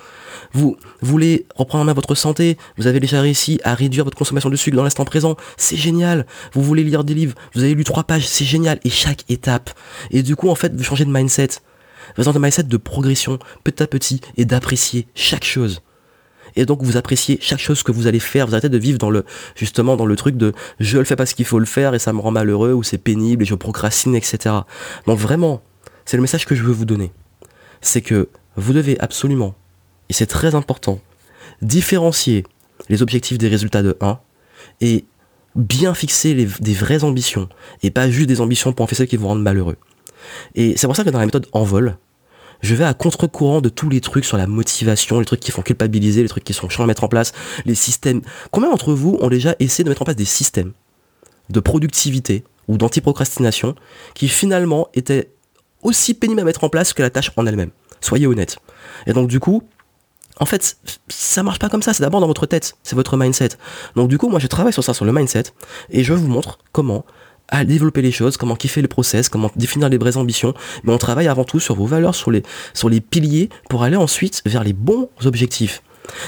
Vous 0.52 0.76
voulez 1.02 1.46
reprendre 1.54 1.82
en 1.82 1.84
main 1.84 1.92
votre 1.92 2.14
santé, 2.14 2.56
vous 2.78 2.86
avez 2.86 3.00
déjà 3.00 3.20
réussi 3.20 3.60
à 3.64 3.74
réduire 3.74 4.04
votre 4.04 4.16
consommation 4.16 4.48
de 4.48 4.56
sucre 4.56 4.76
dans 4.76 4.84
l'instant 4.84 5.04
présent, 5.04 5.36
c'est 5.58 5.76
génial. 5.76 6.26
Vous 6.54 6.62
voulez 6.62 6.84
lire 6.84 7.04
des 7.04 7.14
livres, 7.14 7.34
vous 7.54 7.62
avez 7.62 7.74
lu 7.74 7.84
trois 7.84 8.04
pages, 8.04 8.26
c'est 8.26 8.46
génial. 8.46 8.80
Et 8.84 8.90
chaque 8.90 9.24
étape. 9.28 9.70
Et 10.10 10.22
du 10.22 10.36
coup 10.36 10.48
en 10.48 10.54
fait 10.54 10.74
vous 10.74 10.84
changez 10.84 11.04
de 11.04 11.12
mindset. 11.12 11.60
Vous 12.16 12.28
avez 12.28 12.36
un 12.36 12.40
mindset 12.40 12.64
de 12.64 12.76
progression 12.76 13.38
petit 13.64 13.82
à 13.82 13.86
petit 13.86 14.20
et 14.36 14.44
d'apprécier 14.44 15.06
chaque 15.14 15.44
chose 15.44 15.82
et 16.56 16.66
donc 16.66 16.82
vous 16.82 16.96
appréciez 16.96 17.38
chaque 17.40 17.60
chose 17.60 17.82
que 17.82 17.92
vous 17.92 18.06
allez 18.06 18.20
faire, 18.20 18.46
vous 18.46 18.54
arrêtez 18.54 18.68
de 18.68 18.78
vivre 18.78 18.98
dans 18.98 19.10
le 19.10 19.24
justement 19.54 19.96
dans 19.96 20.06
le 20.06 20.16
truc 20.16 20.36
de 20.36 20.52
je 20.78 20.98
le 20.98 21.04
fais 21.04 21.16
parce 21.16 21.34
qu'il 21.34 21.44
faut 21.44 21.58
le 21.58 21.66
faire 21.66 21.94
et 21.94 21.98
ça 21.98 22.12
me 22.12 22.20
rend 22.20 22.30
malheureux 22.30 22.72
ou 22.72 22.82
c'est 22.82 22.98
pénible 22.98 23.42
et 23.42 23.46
je 23.46 23.54
procrastine, 23.54 24.14
etc. 24.14 24.54
Donc 25.06 25.18
vraiment, 25.18 25.62
c'est 26.04 26.16
le 26.16 26.22
message 26.22 26.46
que 26.46 26.54
je 26.54 26.62
veux 26.62 26.72
vous 26.72 26.84
donner. 26.84 27.12
C'est 27.80 28.00
que 28.00 28.28
vous 28.56 28.72
devez 28.72 28.98
absolument, 29.00 29.54
et 30.08 30.12
c'est 30.12 30.26
très 30.26 30.54
important, 30.54 31.00
différencier 31.62 32.44
les 32.88 33.02
objectifs 33.02 33.38
des 33.38 33.48
résultats 33.48 33.82
de 33.82 33.96
1 34.00 34.18
et 34.80 35.04
bien 35.56 35.94
fixer 35.94 36.34
des 36.34 36.74
vraies 36.74 37.04
ambitions 37.04 37.48
et 37.82 37.90
pas 37.90 38.10
juste 38.10 38.28
des 38.28 38.40
ambitions 38.40 38.72
pour 38.72 38.84
en 38.84 38.86
faire 38.86 38.98
celles 38.98 39.08
qui 39.08 39.16
vous 39.16 39.28
rendent 39.28 39.42
malheureux. 39.42 39.76
Et 40.54 40.76
c'est 40.76 40.86
pour 40.86 40.96
ça 40.96 41.04
que 41.04 41.10
dans 41.10 41.18
la 41.18 41.26
méthode 41.26 41.46
Envol, 41.52 41.96
je 42.62 42.74
vais 42.74 42.84
à 42.84 42.94
contre-courant 42.94 43.60
de 43.60 43.68
tous 43.68 43.88
les 43.88 44.00
trucs 44.00 44.24
sur 44.24 44.36
la 44.36 44.46
motivation, 44.46 45.18
les 45.18 45.24
trucs 45.24 45.40
qui 45.40 45.50
font 45.50 45.62
culpabiliser, 45.62 46.22
les 46.22 46.28
trucs 46.28 46.44
qui 46.44 46.52
sont 46.52 46.68
chiants 46.68 46.84
à 46.84 46.86
mettre 46.86 47.04
en 47.04 47.08
place, 47.08 47.32
les 47.64 47.74
systèmes. 47.74 48.20
Combien 48.50 48.70
d'entre 48.70 48.92
vous 48.92 49.18
ont 49.20 49.28
déjà 49.28 49.56
essayé 49.60 49.84
de 49.84 49.88
mettre 49.88 50.02
en 50.02 50.04
place 50.04 50.16
des 50.16 50.24
systèmes 50.24 50.72
de 51.48 51.60
productivité 51.60 52.44
ou 52.68 52.76
d'anti-procrastination 52.76 53.74
qui 54.14 54.28
finalement 54.28 54.88
étaient 54.94 55.30
aussi 55.82 56.14
pénibles 56.14 56.40
à 56.40 56.44
mettre 56.44 56.62
en 56.64 56.68
place 56.68 56.92
que 56.92 57.02
la 57.02 57.10
tâche 57.10 57.32
en 57.36 57.46
elle-même? 57.46 57.70
Soyez 58.00 58.26
honnête. 58.26 58.58
Et 59.06 59.12
donc 59.12 59.28
du 59.28 59.40
coup, 59.40 59.62
en 60.38 60.46
fait, 60.46 60.76
ça 61.08 61.42
marche 61.42 61.58
pas 61.58 61.68
comme 61.68 61.82
ça, 61.82 61.92
c'est 61.92 62.02
d'abord 62.02 62.20
dans 62.20 62.26
votre 62.26 62.46
tête, 62.46 62.76
c'est 62.82 62.96
votre 62.96 63.16
mindset. 63.16 63.50
Donc 63.96 64.08
du 64.08 64.18
coup, 64.18 64.28
moi 64.28 64.38
je 64.38 64.46
travaille 64.46 64.72
sur 64.72 64.84
ça, 64.84 64.94
sur 64.94 65.04
le 65.04 65.12
mindset, 65.12 65.44
et 65.90 66.04
je 66.04 66.12
vous 66.12 66.28
montre 66.28 66.58
comment 66.72 67.04
à 67.50 67.64
développer 67.64 68.02
les 68.02 68.12
choses, 68.12 68.36
comment 68.36 68.56
kiffer 68.56 68.82
le 68.82 68.88
process, 68.88 69.28
comment 69.28 69.50
définir 69.56 69.88
les 69.88 69.98
vraies 69.98 70.16
ambitions, 70.16 70.54
mais 70.84 70.92
on 70.92 70.98
travaille 70.98 71.28
avant 71.28 71.44
tout 71.44 71.60
sur 71.60 71.74
vos 71.74 71.86
valeurs, 71.86 72.14
sur 72.14 72.30
les, 72.30 72.42
les 72.88 73.00
piliers, 73.00 73.48
pour 73.68 73.82
aller 73.82 73.96
ensuite 73.96 74.42
vers 74.46 74.64
les 74.64 74.72
bons 74.72 75.08
objectifs. 75.24 75.82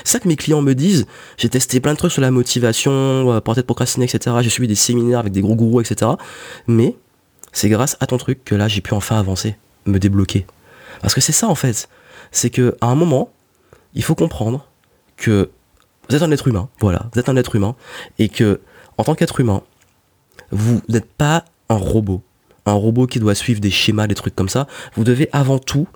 C'est 0.05 0.13
ça 0.13 0.21
que 0.21 0.29
mes 0.29 0.37
clients 0.37 0.63
me 0.63 0.75
disent, 0.75 1.07
j'ai 1.39 1.49
testé 1.49 1.81
plein 1.81 1.93
de 1.93 1.99
trucs 1.99 2.13
sur 2.13 2.23
la 2.23 2.31
motivation, 2.31 2.93
euh, 2.93 3.41
pour 3.41 3.57
être 3.57 3.67
procrastiner, 3.67 4.05
etc. 4.05 4.37
J'ai 4.41 4.51
suivi 4.51 4.69
des 4.69 4.75
séminaires 4.75 5.19
avec 5.19 5.33
des 5.33 5.41
gros 5.41 5.57
gourous, 5.57 5.81
etc. 5.81 6.13
Mais 6.67 6.97
c'est 7.53 7.69
grâce 7.69 7.97
à 8.01 8.07
ton 8.07 8.19
truc 8.19 8.45
que 8.45 8.55
là 8.55 8.69
j'ai 8.69 8.81
pu 8.81 8.95
enfin 8.95 9.19
avancer, 9.19 9.57
me 9.87 9.99
débloquer. 9.99 10.47
Parce 11.01 11.15
que 11.15 11.21
c'est 11.21 11.33
ça 11.33 11.49
en 11.49 11.55
fait, 11.55 11.89
c'est 12.31 12.51
que 12.51 12.77
à 12.81 12.87
un 12.87 12.95
moment, 12.95 13.31
il 13.95 14.03
faut 14.03 14.15
comprendre 14.15 14.67
que 15.17 15.51
vous 16.09 16.17
êtes 16.17 16.23
un 16.23 16.31
être 16.31 16.49
humain, 16.49 16.69
voilà, 16.81 17.07
vous 17.13 17.21
êtes 17.21 17.29
un 17.29 17.37
être 17.37 17.55
humain, 17.57 17.75
et 18.19 18.29
que 18.29 18.61
en 18.99 19.05
tant 19.05 19.15
qu'être 19.15 19.41
humain, 19.41 19.63
vous 20.53 20.81
n'êtes 20.89 21.11
pas 21.13 21.45
un 21.69 21.77
robot. 21.77 22.23
Un 22.67 22.73
robot 22.73 23.07
qui 23.07 23.19
doit 23.19 23.35
suivre 23.35 23.61
des 23.61 23.71
schémas, 23.71 24.07
des 24.07 24.15
trucs 24.15 24.37
comme 24.37 24.49
ça. 24.49 24.69
Vous 24.95 25.05
devez 25.05 25.29
avant 25.33 25.59
tout 25.59 25.89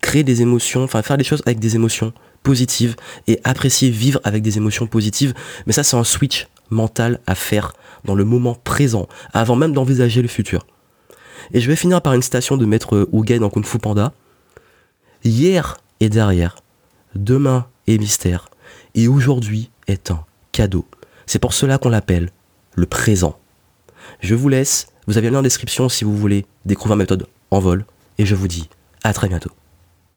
créer 0.00 0.24
des 0.24 0.42
émotions, 0.42 0.84
enfin 0.84 1.02
faire 1.02 1.18
des 1.18 1.24
choses 1.24 1.42
avec 1.46 1.58
des 1.58 1.76
émotions 1.76 2.12
positives 2.42 2.94
et 3.26 3.40
apprécier 3.44 3.90
vivre 3.90 4.20
avec 4.24 4.42
des 4.42 4.56
émotions 4.56 4.86
positives. 4.86 5.34
Mais 5.66 5.72
ça, 5.72 5.82
c'est 5.82 5.96
un 5.96 6.04
switch 6.04 6.48
mental 6.70 7.20
à 7.26 7.34
faire 7.34 7.72
dans 8.04 8.14
le 8.14 8.24
moment 8.24 8.54
présent, 8.54 9.08
avant 9.32 9.56
même 9.56 9.72
d'envisager 9.72 10.22
le 10.22 10.28
futur. 10.28 10.66
Et 11.52 11.60
je 11.60 11.68
vais 11.68 11.76
finir 11.76 12.00
par 12.00 12.14
une 12.14 12.22
citation 12.22 12.56
de 12.56 12.66
Maître 12.66 13.08
Ougen 13.12 13.40
dans 13.40 13.50
Kung 13.50 13.64
Fu 13.64 13.78
Panda. 13.78 14.12
Hier 15.24 15.78
est 16.00 16.10
derrière, 16.10 16.56
demain 17.14 17.66
est 17.86 17.98
mystère, 17.98 18.48
et 18.94 19.08
aujourd'hui 19.08 19.70
est 19.86 20.10
un 20.10 20.24
cadeau. 20.52 20.86
C'est 21.26 21.38
pour 21.38 21.54
cela 21.54 21.78
qu'on 21.78 21.88
l'appelle 21.88 22.30
le 22.74 22.86
présent. 22.86 23.38
Je 24.20 24.34
vous 24.34 24.48
laisse, 24.48 24.88
vous 25.06 25.18
avez 25.18 25.28
le 25.28 25.34
lien 25.34 25.40
en 25.40 25.42
description 25.42 25.88
si 25.88 26.04
vous 26.04 26.16
voulez 26.16 26.46
découvrir 26.64 26.96
ma 26.96 27.02
méthode 27.02 27.26
en 27.50 27.60
vol, 27.60 27.84
et 28.18 28.26
je 28.26 28.34
vous 28.34 28.48
dis 28.48 28.68
à 29.02 29.12
très 29.12 29.28
bientôt. 29.28 29.50